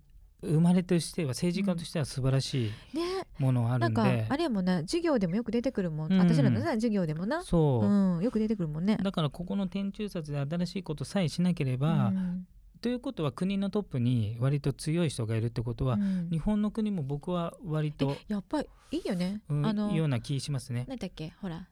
[0.44, 2.72] 生まれとしては政治家としては素晴らしい。
[2.96, 6.20] ねものあるなんかんで、あれやもんな授業でもよく出てくるもん、うん。
[6.20, 7.44] 私らのさ授業でもな。
[7.44, 8.98] そう、うん、よく出てくるもんね。
[9.02, 12.48] だからここの天中殺で新しいことさえしなければ、うん。
[12.82, 16.30] ということは国のトップに割と強い人がいるってことは、うん。
[16.30, 20.86] 日本の国も僕は割と、やっぱりいいよね、うんあのような気しますね。
[20.88, 21.68] 何だっけほら。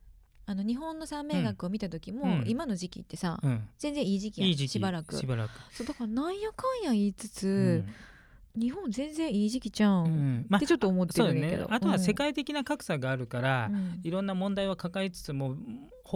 [0.45, 2.43] あの日本の三名学を見た時も、うん。
[2.47, 5.15] 今の時期ってさ、うん、全然いい時期やんいい時期しばらく。
[5.15, 5.51] しばらく。
[5.71, 7.93] そうだからなんやかんや言いつつ、うん
[8.55, 10.45] 日本全然いい時期じゃん、うっん。
[10.47, 11.67] まあてちょっと思ってるんだけど、ね。
[11.71, 13.99] あとは世界的な格差があるから、うん。
[14.03, 15.55] いろんな問題は抱えつつも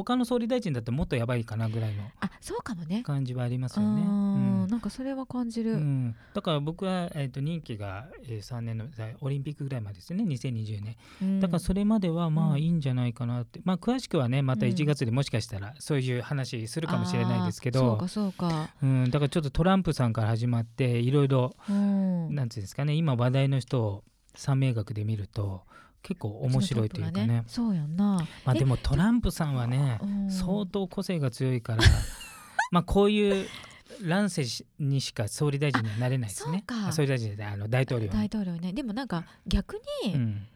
[0.04, 3.02] 他の総理大臣だってもっとやばいかなぐらいのあそうかもね。
[3.04, 4.02] 感じはありますあよね。
[4.04, 5.78] ーなんかそれは感じる、うん。
[5.78, 8.86] うんだから僕は、えー、と任期が、えー、3年の
[9.22, 11.40] オリンピックぐらいまでですね2020年うん。
[11.40, 12.54] だからそれまではまうん。
[12.54, 14.72] あいいんじゃないかなって、まあ詳しくはねまたうん。
[14.72, 24.04] 1月でもしかしたらそういう話するかもしれないですけど、そうかそうか、うん、だからちょっとトランプさんから始まっていろいろうん、なんていうんですかね今話題の人を
[24.36, 25.64] 三名学で見ると
[26.08, 27.22] 結構面白いというかね。
[27.22, 28.20] うちのトップがそうやんな。
[28.22, 30.32] えまあでもトランプさんはねうん。
[30.32, 31.84] 相当個性が強いから
[32.72, 33.46] まあこういう
[34.02, 34.46] 乱世
[34.80, 36.64] にしか総理大臣にはなれないですね。
[36.92, 38.14] 総理大臣であの大統領に。
[38.14, 38.72] 大統領ね。
[38.72, 40.48] でもなんか逆に、うん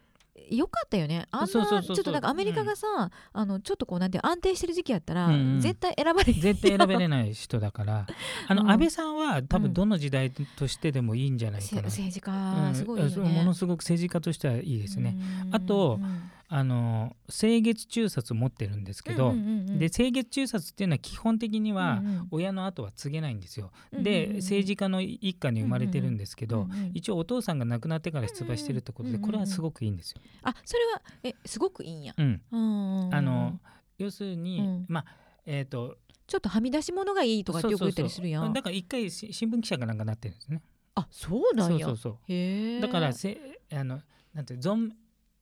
[0.50, 1.28] よかったよね。
[1.32, 5.60] あんなちょっとなんかアメリカがさ、あのちょっとこうなんて安定してる時期やったら、うんうん。
[5.62, 8.08] 絶対選ばれ絶対選べれない人だから。
[8.48, 8.72] あの、うん。
[8.72, 12.70] 安倍さんは多分どの時代としてでもいいんじゃないかな、政治うん。
[12.70, 19.34] 家すごいよね、ものすごく政治家としてはいいですね、うんあとうんあの清月中殺を持ってるんですけど、
[19.78, 30.22] で清月中殺っていうのは基本的には親の後は継げないんですよ、でうん政治家の一家に生まれてるんですけど、一応お父さんが亡くなってから出馬してるってことで、これはすごくいいんですよ。
[30.44, 32.42] あそれはえすごくいいんや、うん。
[32.52, 33.16] うん。
[33.16, 33.58] あの
[33.98, 34.86] 要するに、うん。
[34.90, 35.06] まあ
[35.46, 38.52] えっ、とちょっとはみ出し物がいいとかってよく言ったりするやん。
[38.52, 40.62] だから一回し新聞記者かなんかなってるんですね。
[40.96, 41.86] あそうなんや。
[41.86, 42.82] そうそうそう。
[42.82, 43.40] だからせ
[43.72, 44.02] あの
[44.34, 44.92] なんて存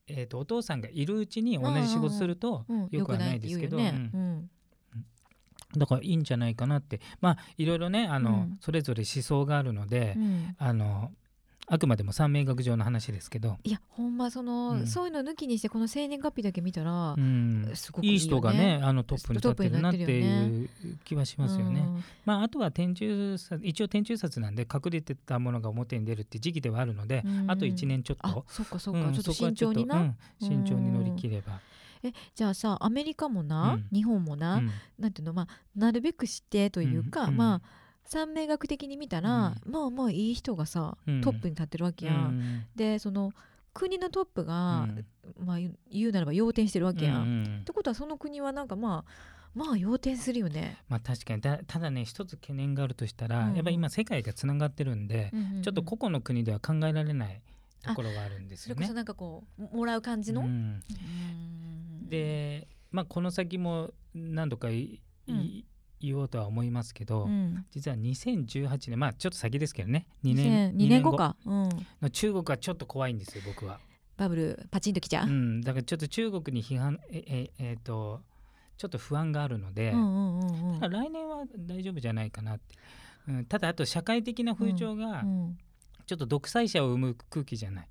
[0.10, 2.88] えー、とお父さんがいるうちに同じ仕事するとうん。
[2.92, 3.78] よくはないですけど、
[5.78, 7.00] だからいいんじゃないかなって。
[7.22, 8.58] まあいろいろねあの、うん。
[8.62, 10.56] それぞれ思想があるので、うんうん。
[10.58, 11.12] あの
[11.72, 14.88] あくまでも三名学上の話ですけど、いやほんまその、うん。
[14.88, 17.72] そういうの抜きにしてこの生年月日だけ見たら、うん。
[17.76, 18.14] すごくいいよね。
[18.14, 20.70] いい人がねあのトップに立ってるなっていう
[21.06, 21.82] 気はしますよね。
[21.82, 22.04] うん。
[22.26, 27.52] まあ、あとは天中殺一応天中殺なんで隠れてたものが表に出るって時期ではあるので、うん。
[27.52, 28.46] あと1年ちょっあと。
[28.48, 31.60] そっかそうんちょっと慎重にな、うん慎重に乗り切れば、
[32.02, 33.88] えじゃあさアメリカもな、うん。
[33.94, 34.72] 日本もな、うん。
[34.98, 37.38] なんていうのまあなるべくしてというか、うん。
[37.38, 41.22] まあ三名学的に見たら、まあまあいい人がさ、うん。
[41.22, 42.66] トップに立ってるわけやん、うん。
[42.76, 43.32] でその
[43.72, 44.88] 国のトップが、
[45.38, 45.46] うん。
[45.46, 45.58] まあ
[45.92, 47.64] 言うならば要点してるわけやん、うんっうん。
[47.66, 49.12] てことはその国はなんかまあ
[49.54, 51.42] まあ要点するよね、まあ確かに。
[51.42, 53.54] たただね一つ懸念があるとしたら、うん。
[53.54, 55.62] やっぱり今世界がつながってるんで、うんうんうん。
[55.62, 57.44] ちょっと個々の国では考えられない
[57.84, 58.78] ところがあるんですよね。
[58.78, 58.94] それこそ。
[58.96, 60.48] なんかこうもらう感じの、うん。
[60.48, 62.10] うん。
[62.10, 65.36] で、まあ、この先も何度かい、うん。
[65.36, 65.66] い
[66.00, 67.66] 言おうとは思いますけど、うん。
[67.72, 70.08] 実は2018年まあちょっと先ですけどね。
[70.24, 71.16] 2年2年後。
[71.16, 71.70] か、うん、
[72.02, 73.80] の中国はちょっと怖いんですよ僕は。
[74.18, 78.22] バブルパチンときちゃう、うん、だからちょっと中国に批判えええーと
[78.78, 80.80] ちょっと不安があるので、うんうんうんうん。
[80.80, 82.76] ただ来年は大丈夫じゃないかなって、
[83.28, 85.58] うん、ただあと社会的な風潮がうん。
[86.10, 87.88] ちょっと独裁者を生む空気じゃない。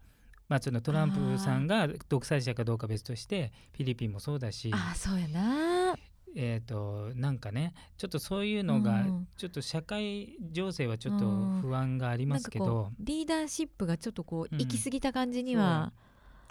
[0.48, 5.94] まあ、そのトランプさんが独裁者かどうか別としてフィリピンもそうだし、ああそうやな
[6.36, 9.28] えー、となんかねちょっとそういうのが、うん。
[9.36, 11.60] ちょっと社会情勢はちょっとうん。
[11.60, 12.92] 不安がありますけど。
[12.92, 14.58] う、リーダーシップがちょっとこううん。
[14.58, 15.92] 行き過ぎた感じには、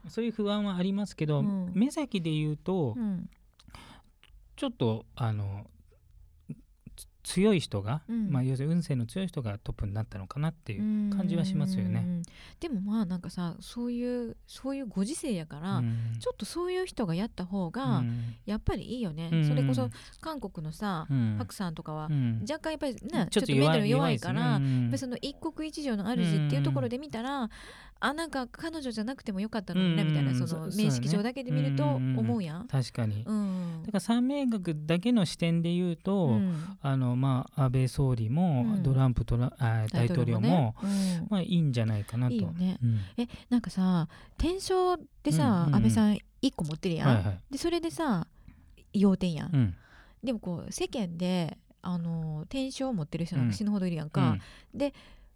[0.07, 0.25] そう。
[0.25, 1.71] いう不安はありますけど、うん。
[1.73, 3.29] 目先で言うと、うん。
[4.55, 5.76] ちょっとあのつ
[7.27, 8.31] 強い人が、うん。
[8.31, 11.99] まあ、要するに運勢の強い人がトップになったのかなっていう感じはしますよね。
[11.99, 12.21] うん
[12.59, 16.17] でもまあなんかさそういうそういうご時世やから、うん。
[16.19, 18.35] ちょっとそういう人がやった方がうん。
[18.45, 19.47] やっぱりいいよね、うん。
[19.47, 19.89] それこそ
[20.21, 21.35] 韓国のさ、うん。
[21.37, 22.45] パクさんとかはうん。
[22.49, 24.61] 若干やっぱりね、ちょっとメンタル弱いから、
[24.95, 27.49] その一国一城の主っていうところで見たら、
[27.99, 32.67] あなんか彼女じゃなくてもよかったのにみたいなその面識上だけで見るとうん思うやん。
[32.67, 33.81] 確かに、うん。
[33.83, 36.77] だから三名学だけの視点で言うと、うん。
[36.81, 38.83] あのまあ安倍総理も、うん。
[38.83, 40.73] トランプトラあ大統領もね。
[40.83, 40.85] う
[41.25, 41.27] ん。
[41.29, 42.33] まあいいんじゃないかなと。
[42.33, 42.77] いいよね。
[42.83, 42.99] うん。
[43.17, 45.75] えなんかさ天正ってさ、うんうんうん。
[45.75, 47.39] 安倍さん一個持ってるやん、はいはい。
[47.51, 48.27] でそれでさ
[48.93, 49.75] 要点やん、うん。
[50.23, 53.51] でもこう世間であの天正を持ってる人なんうん。
[53.51, 54.41] か死ぬほどいるやんうか、ん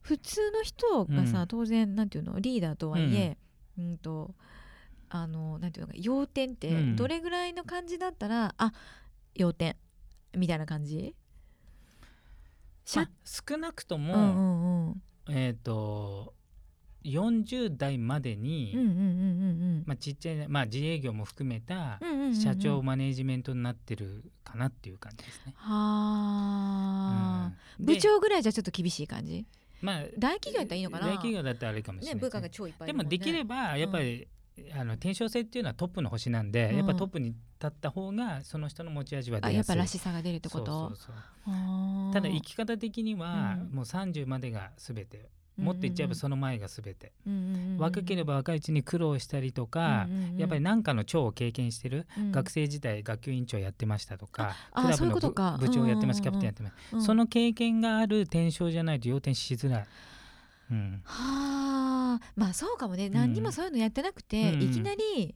[0.02, 1.48] 普通の人がさ、うん。
[1.48, 3.38] 当然なんていうのリーダーとはいえ、
[3.78, 4.36] うん、と
[5.10, 6.96] あのなんていうのか要点ってうん。
[6.96, 8.74] どれぐらいの感じだったら、あ
[9.36, 9.76] 要点
[10.36, 11.16] みたいな感じ？
[12.96, 15.02] まあ、少なくとも、うんうんうん。
[15.30, 16.34] えっ、と
[17.04, 22.36] 40代までに、うんうんうんうんまあ、ちっちゃい、まあ、自営業も含めたうんうんうんうん。
[22.36, 25.54] 社長マネージメントになってるかなっていう感じですね。
[25.56, 27.86] はあ、うん。
[27.86, 29.46] で部長ぐらいじゃちょっと厳しい感じ？
[29.82, 31.08] まあ大企業やったらいいのかな。
[31.08, 32.22] 大企業だったらあれかもしれないね。
[32.22, 34.28] ね部下が超いっぱいいでるもできればやっぱり、
[34.78, 36.78] あの天正性っていうのはトップの星なんで、うん。
[36.78, 39.56] やっぱトップに立った方がその人の持ち味は出やすい。
[39.56, 40.66] あやっぱらしさが出るってこと？
[40.66, 41.16] そうそうそう。
[41.48, 42.14] あー。
[42.14, 43.76] ただ生き方的には、うん。
[43.76, 47.12] もう30までが全てもっと言っちゃえばその前が全て、
[47.78, 52.32] 若ければ若いうちに苦労したりとか、やっぱり何かの長を経験してる、うん。
[52.32, 55.58] 学生時代学級委員長やってましたとかクラブの部ことか。
[55.60, 57.04] 部長やってます、キャプテンやってます、うん。
[57.04, 59.88] その経験がある天正じゃないと要点しづらい。
[60.72, 61.02] うん。
[61.04, 62.32] はあ。
[62.36, 63.10] まあそうかもね。
[63.10, 64.62] ん何にもそういうのやってなくて、うん。
[64.64, 65.36] いきなり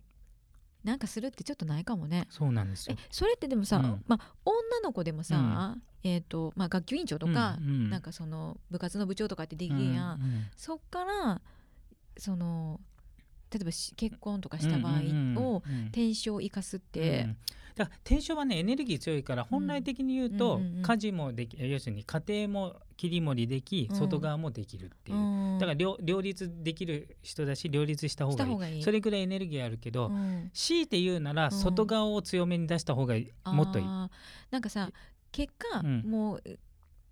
[0.85, 2.27] なんかするってちょっとないかもね。
[2.29, 2.99] そうなんですえよ。
[3.09, 4.03] それってでもさ、うん。
[4.07, 7.89] まあ、女の子でもさ、えーとまあ、学級委員長とか、うんうん。
[7.89, 11.41] なんかその部活の部長とかってできるやん、うんうんそっから
[12.17, 12.79] その
[13.51, 17.37] 例えばし結婚とかした場合をうんうんうん転生を生かすっうてん、
[17.75, 20.81] だから転生はねエネルギー強いから本来的に言うと、うんうんうんうん。
[20.83, 23.95] 家事もでき要するに家庭も切り盛りできうん。
[23.95, 25.59] 外側もできるっていう、うん。
[25.59, 28.83] だから両両立できる人だし両立した方がいい。
[28.83, 30.49] それぐらいエネルギーあるけど、うん。
[30.53, 31.51] 強いて言うならん。
[31.51, 33.31] 外側を強めに出した方がいい。
[33.45, 33.85] もっといい。
[33.85, 34.91] あーなんかさ
[35.31, 36.01] 結果、うん。
[36.01, 36.43] もう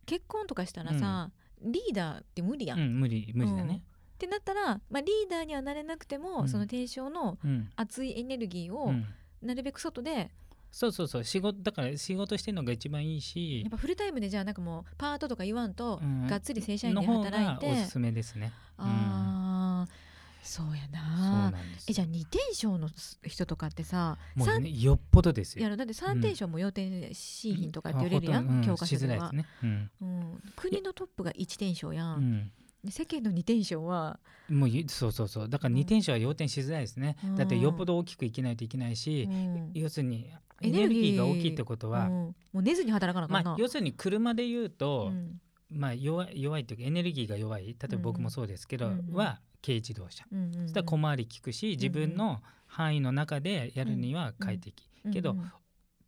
[0.06, 1.32] 結婚とかしたらさ、
[1.62, 3.84] リーダーって無理やん、っうん、無理無理だね。
[4.18, 6.50] てなったら、まあ、リーダーにはなれなくても、うん。
[6.50, 7.70] その提唱のうん。
[7.76, 9.06] 熱いエネルギーをうん。
[9.42, 10.32] なるべく外で、
[10.74, 11.24] そうそうそう。
[11.24, 13.62] 仕事だから仕事してるのが一番いいし。
[13.62, 16.26] やっぱフルタイムでじゃあなんかもうパートとか言わんと、うん。
[16.26, 17.68] がっつり正社員で働いて。
[17.68, 18.52] がおすすめですね。
[18.78, 20.14] あー
[20.46, 21.58] そうやそうなな
[21.88, 22.90] えじゃあ二点賞の
[23.26, 25.64] 人とかってさもう三ねよっぽどですよ。
[25.64, 29.46] やろだって三点賞も要点 C 品とかって言われるやん、あほとど教科書ではね。
[29.64, 29.92] うん。
[30.02, 32.52] うん、国のトップが一点賞やん、
[32.90, 34.20] 世間の二点賞は？
[34.50, 35.50] もうゆそうそうそう。
[35.50, 37.36] だから二点者は要点しづらいですね、うん。
[37.38, 39.72] だってよっぽど大きく生きないといけないし、うん。
[39.74, 40.30] 要するに
[40.64, 42.12] エエネルギーが大きいってことは、うん。
[42.12, 45.40] もう寝ずに働かなあかんな、まあ、要するに車で言うと、うん。
[45.70, 47.66] まあ、弱い弱いっていうかエネルギーが弱い。
[47.66, 55.52] 例えば僕もそうですけど、は軽自動車、そしたら小回り利くし自分の範囲の中でやるには快適、けどうん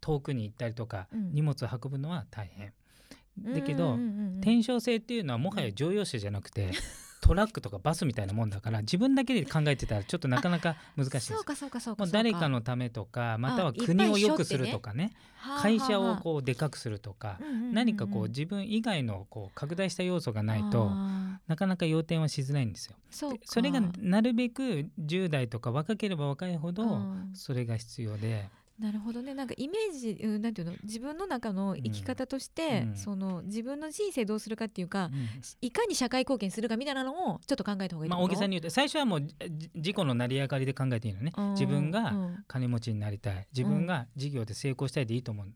[0.01, 1.33] 遠くに行ったりとか、うん。
[1.33, 2.67] 荷物を運ぶのは大変。
[2.67, 3.95] うんだけど、
[4.39, 6.71] 転生性っていうのはもはや乗用車じゃなくて、
[7.25, 11.33] トラックとかバスみたいなもんだから自分だけで考えてたらちょっとなかなか難しいです。
[11.33, 11.43] そう。
[11.43, 17.39] かそうかそうかもう誰かのためとかまたはあ国を良くするとかねはあ会社をはあこうでかくするとか
[17.73, 22.95] 何かこう自分以外のこう拡大した要素がないとあなかなか要点はしづらいんですよ。
[23.11, 29.33] ーそれがなるべく10代とか若ければ若いほどうんそれが必要でなるほどね。
[29.33, 30.73] なんかイメージ、うん、なんていうの？
[30.83, 32.95] 自分の中の生き方として、うん。
[32.95, 35.29] その自分の人生どうするかっていうか、うん。
[35.61, 41.31] いかに社会貢献するかみたいなのをちょっと考えた方がいいまあ大げさに言うと最初はもうじ自己の成り上がりで考えていいのね。
[41.37, 41.51] うん。
[41.51, 42.43] 自分うがん。
[42.47, 43.47] 金持ちになりたい。
[43.55, 45.47] 自分が事業で成功したいでいいと思う。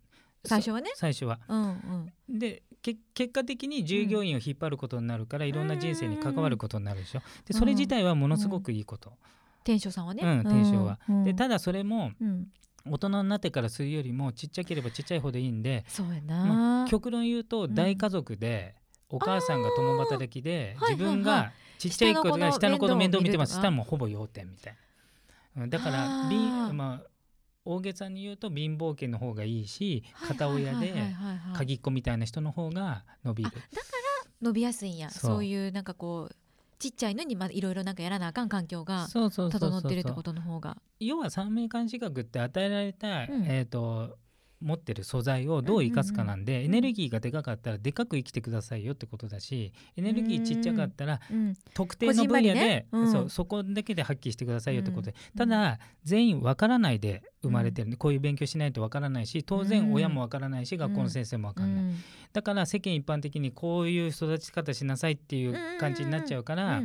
[0.46, 0.90] 最初はね。
[0.94, 1.42] そ最初は。
[1.50, 2.40] うんうん。
[2.40, 7.22] でけ結果的に従業員を引っ張ることになるから、いろんな人生に関わることになるでしょ。
[7.46, 9.12] でそれ自体はものすごくいいこと、
[9.66, 10.98] 天正さんはね、うん天正は。
[11.10, 11.24] うん。
[11.26, 12.48] でただそれもうん
[12.86, 17.76] 大人になってからするよりもちっちゃければちっちゃいほどいいんで、そうやな、まあ、極論言うとうん。
[17.76, 18.76] 大家族で、
[19.10, 23.56] お母さんが共働きで自分がちっちゃい子が下下の子の面倒見てます。
[23.56, 23.84] 面倒を見るとか？
[23.84, 24.74] したらもうほぼ要点みたい
[25.56, 26.08] な、うんだから
[26.74, 27.08] まあ
[27.66, 30.94] 大げさに言うと貧乏家の方がいいし片親で
[31.54, 33.52] 鍵っ子みたいな人の方が伸びる。
[33.54, 33.56] あ。
[33.56, 35.10] だから伸びやすいんや。
[35.10, 36.36] そういうなんかこう
[36.80, 40.78] ちっちゃいのにまあいろいろなんかやらなあかん環境が整ってるってことの方が。
[41.00, 43.46] 要は三名監視学って与えられた、うん。
[43.46, 44.18] えー、と
[44.62, 53.12] 持ってる素材をどう生かすかなんで、んエネルギーがでかかったらでかく生きてくださいよってことだしエネルギーちっちゃかったらうん特定の分野で、うん。
[53.12, 55.38] そうそこだけで発揮してくださいよってことで、うん。
[55.38, 61.96] ただ全員わからないで生まれてるんで、こういう勉強しないとわからないし当然親もわからないし、学校の先生もわかんない、うん。
[62.34, 66.82] だから世間一般的にこういう育ち方しなさいっていう感じになっちゃうから、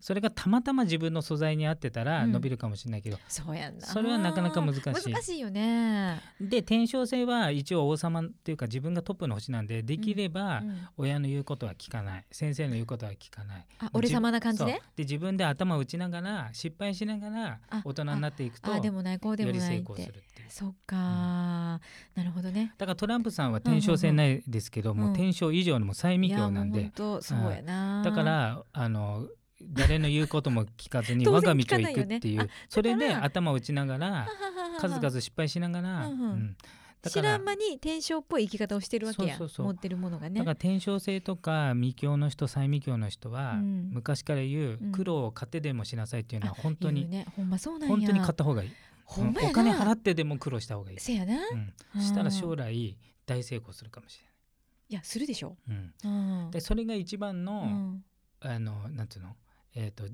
[0.00, 2.32] それがたまたま自分の素材に合ってたらうん。
[2.32, 4.82] 伸びるかもしれないけど、そうやそれはなかなか難しい。
[5.12, 6.20] 難しいよね。
[6.40, 12.24] で天正星は一応王様っていうか自分がトップの星なんでできればうん親の言うことは聞かない。
[12.30, 13.66] 先生の言うことは聞かない。
[13.78, 14.72] あ俺様な感じで？
[14.96, 19.92] で自分で頭を打ちながら失敗しながらあ大人になっていくとあでもないこうでもないって。
[19.92, 20.50] 功するっていう。
[20.50, 20.96] そっか。
[20.96, 21.80] な
[22.24, 22.72] るほどね。
[22.78, 24.98] だからトランプさんは天正星ないですけどうん。
[24.98, 26.90] もう天正以上のもう最未教なんで。
[26.96, 28.02] そうやな。
[28.02, 29.28] だからあの
[29.62, 32.42] 誰の言うことも聞かずに 我が道を行くっていう。
[32.42, 34.28] あそれで頭を打ちながら
[34.80, 36.56] 数々失敗しながら、うん
[37.08, 39.36] 知かららん間に天正っぽい生き方をしてるわけや。
[39.36, 39.66] そうそうそう。
[39.66, 40.38] 持ってるものがね。
[40.40, 43.90] だから天正星とか未教の人最未教の人は、うん。
[43.92, 47.26] 昔から言ううん苦労を買ってでもしなさいっていうのは本当に、ね。
[47.36, 47.96] ほんまそうなんや。
[47.96, 48.70] 本当に買った方がいい、
[49.06, 49.50] ほんまやな。
[49.50, 51.34] お金払ってでも苦労した方がいい、せやな。
[51.34, 54.94] うん、うんしたら将来大成功するかもしい。
[54.94, 55.56] やするでしょ。
[55.68, 56.50] れない、うん、うん。
[56.50, 58.04] でそれが一番の、うん。
[58.40, 59.36] あのなんていうの？
[59.74, 60.04] えっ、と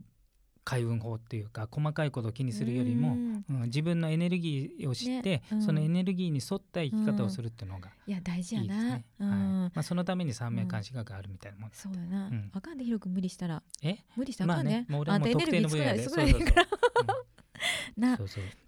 [0.64, 3.44] 開運法っていうか細かいことを気にするよりも、うん。
[3.48, 5.42] うん、自分のエネルギーを知って、ね。
[5.52, 5.62] うん。
[5.62, 8.84] そのエネルギーに沿った生き方をするっていうのがいや大事やいいですね。
[8.86, 9.04] なはい。
[9.18, 9.28] うん。
[9.64, 11.70] まあ、そのために三名監視学があるみたいなもん。
[11.70, 11.82] です。
[11.82, 12.28] そうやな。
[12.28, 12.50] うん。
[12.52, 13.62] あかんでひろくん無理したら。
[13.82, 13.98] え？
[14.16, 14.86] 無理したらあかんね。
[14.88, 17.21] もう俺はあんたエもう特ネルギー少ない定の分野で そうそう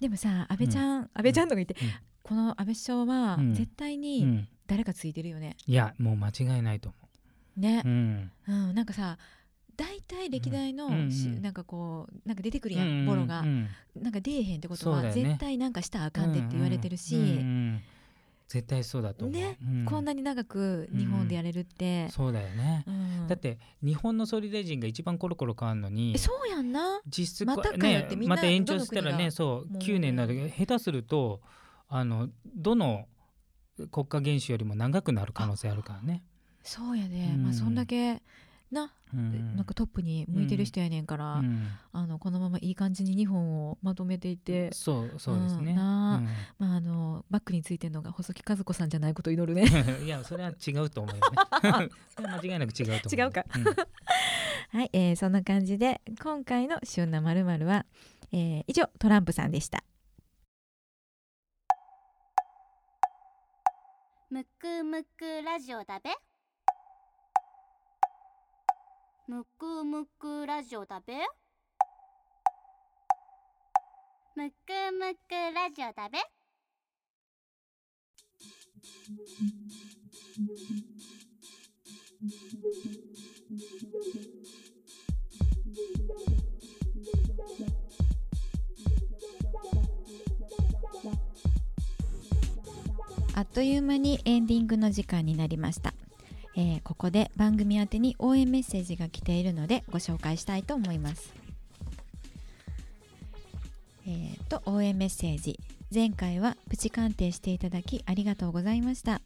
[0.01, 1.89] でもさ安倍ちゃん安倍ちゃんとか言ってうん。
[2.23, 3.55] この安倍首相はうん。
[3.55, 5.57] 絶対うにん、誰かついてるよね。
[5.67, 6.99] いやもう間違いないと思
[7.57, 7.83] ね。
[7.85, 7.89] う。
[7.89, 8.31] うん。
[8.49, 9.19] うんなんかさ
[9.77, 13.41] 大体歴代のなんかこうなんか出てくるやうんんボロが。
[13.41, 17.15] うんなんか出えへんってことは絶対なんかしたらあかんでって言われてるし
[18.49, 19.41] 絶対そうだと思う。
[19.41, 22.09] ねうこんなに長く日本でやれるって。
[22.11, 22.85] そうだよね。
[22.87, 23.27] うん。
[23.27, 27.01] だって日本の総理大臣が一番コロコロ変わるのにえそうやんな。
[27.07, 29.83] 実質またかよってみんなまた延長したらねそうもう。
[29.83, 31.41] 9年になる下手すると
[31.89, 33.07] あのどの
[33.91, 36.23] 国家元首よりも長くなる可能性あるからね。
[36.63, 37.43] そうやで、うん。
[37.45, 38.23] まあそんだけ
[38.75, 39.57] な、うん。
[39.57, 41.69] なんかトップに向いてる人やねんから、うん。
[41.93, 45.71] あのこのままいい感じに日本をまとめていって、そうそうですね。
[45.71, 46.17] うんなあ。
[46.17, 46.25] うん。
[46.59, 49.65] まああのバックについてるのが細木和子さんじゃないことを祈るね。
[50.05, 51.89] いやそれは違うと思うよね。
[52.15, 53.15] それは間違いなく違うと思う。
[53.15, 53.41] 違うか。
[53.41, 53.45] ん。
[54.77, 57.87] はい、えーそんな感じで今回の旬なまるまるは、
[58.33, 59.85] えー以上トランプさんでした。
[64.31, 66.11] むくむくラジオだべ
[69.27, 71.15] むくむくラジオだべ？
[74.37, 74.55] むく
[74.93, 76.19] むくラジオだべ？
[93.35, 95.95] あっという間にエンディングの時間になりました、
[96.57, 101.33] えーここで番組宛てに応援メッセージが来ているのでご紹介したいと思います。
[104.07, 105.59] えーと応援メッセージ。
[105.93, 109.21] 前回はプチ鑑定していただきありがとうございました。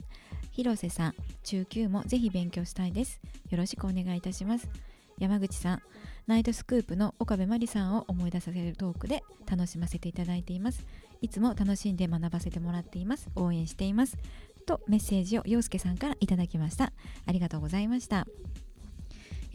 [0.53, 1.15] 広瀬さん
[1.45, 3.21] 中級もぜひ勉強したいです。
[3.51, 4.69] よろしくお願いいたします。
[5.19, 5.83] 山口さん
[6.27, 10.87] ナイトスクープの岡部真理さんを思い出させるトークで楽しませていただいています。
[11.21, 13.29] いつも楽しんで学ばせてもらっています。
[13.35, 14.17] 応援しています。
[14.69, 16.93] とメッセージを陽介さんからいただきました。
[17.27, 18.27] ありがとうございました。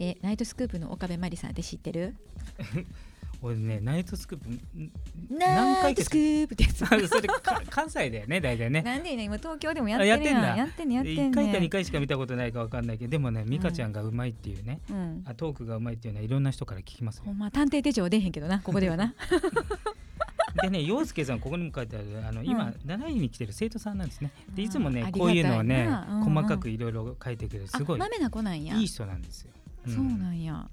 [0.00, 2.16] えーナイトスクープの岡部真理さんって知ってる？
[3.42, 4.90] 俺ねナイトスクープん
[5.38, 6.82] ナ回スクープってやつ。
[6.82, 8.82] あそれか関西だよね大体ね。
[8.82, 10.20] なんでね今東京でもやってるやん。
[10.20, 10.56] あやってんだ。
[10.56, 15.22] やってんねやってんね1回か2回しか見たことないかわかんないけどでもね美香ちゃんがうまいっていうね、うん。
[15.26, 17.24] あトークがうまいっていうのはいろんな人から聞きますよ。
[17.26, 19.14] ほんま探偵手帳出へんけどなここではな
[20.62, 22.76] でね陽介さんここにも書いてあるあの今、うん。
[22.84, 24.30] 習いに来てる生徒さんなんですね。
[24.54, 25.88] でいつもねこういうのをね、
[26.24, 27.68] 細かくいろいろ書いてくれる。
[27.68, 29.50] すごいいい人なんですよ。
[29.88, 29.92] ん。
[29.92, 30.68] そうなんや。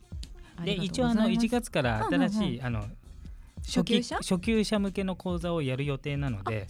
[0.58, 1.48] あで一応あのございます。
[1.48, 2.86] 1月から新しい、あの
[3.66, 4.18] 初級者？
[4.18, 6.68] 初級者向けの講座をやる予定なので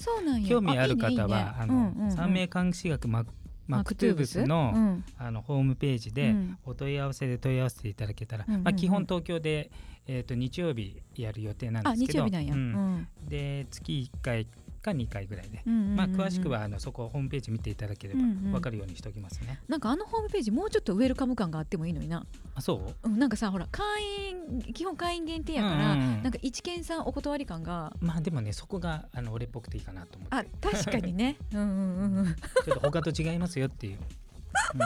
[0.48, 3.26] 興味ある方はあの、三名監視学マ
[3.78, 4.44] マクトゥーブス？
[4.46, 5.06] の,、うん。
[5.18, 6.58] あのホームページでうん。
[6.66, 8.64] お問い合わせで問い合わせていただけたら、うんうんうん。
[8.66, 9.72] まあ、基本東京で、
[10.08, 14.48] えー、と日曜日やる予定なんであすけど日曜日なんや、で月1回
[14.82, 15.96] か2回ぐらいで、うんうんうんうん。
[15.96, 18.52] まあ、詳しくはあのそこホームページ見ていただければうんうん。
[18.52, 19.60] 分かるようにしておきますね。
[19.68, 22.26] なんかあのホームページもうちょっとウェルカム感があってもいいのにな、
[22.56, 23.10] あそう？
[23.10, 23.84] うん、なんかさほら会
[24.32, 26.24] 員基本会員限定やから、うんうんうん。
[26.24, 27.94] なんか一見さんお断り感が。
[28.00, 30.36] まあでもねそこがあの俺っぽくていいかなと思って。
[30.36, 31.38] あ確かにね。
[31.54, 32.36] うんうんうんうん。
[32.66, 33.98] ちょっと他と違いますよっていう、
[34.74, 34.78] う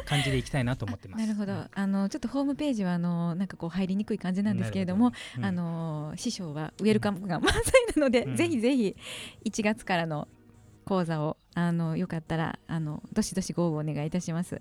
[0.00, 1.26] ん、感じでいきたいなと思ってます。
[1.26, 7.62] なるほどあのちょっとホームページはあのなんかこう入りにくい感じなんですけれどもなるほどあの師匠はウェルカムが満載
[7.96, 8.96] なので、うんぜひぜひ
[9.44, 10.28] 1月からの
[10.84, 14.60] 講座をあのよかったらあのどしどしご応募お願いいたします。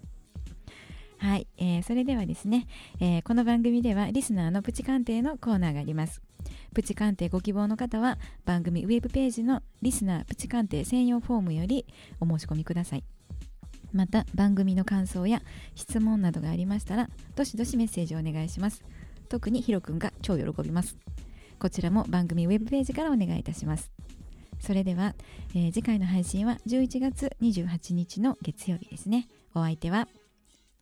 [1.19, 2.67] はい、えーそれではですね、
[2.99, 6.21] えーこの番組ではリスナーのプチ鑑定のコーナーがあります。
[6.73, 11.85] プチ鑑定ご希望の方は番組ウェブページのリスナープチ鑑定専用フォームより
[12.19, 13.03] お申し込みください。
[13.97, 15.41] また番組の感想や
[15.73, 18.83] 質問などがありましたらどしどしメッセージをお願いします。
[19.27, 20.95] 特にヒロくんが超喜びます。
[21.59, 23.91] こちらも番組ウェブページからお願いいたします。
[24.59, 25.15] それでは、
[25.55, 29.27] えー次回の配信は11月28日の月曜日ですね。
[29.55, 30.07] お相手は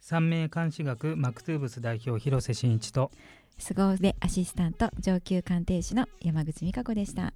[0.02, 3.12] 三名監視学マクトゥーブス代表広瀬真一と
[3.58, 7.34] 凄腕アシスタント上級鑑定士の山口美香子でした。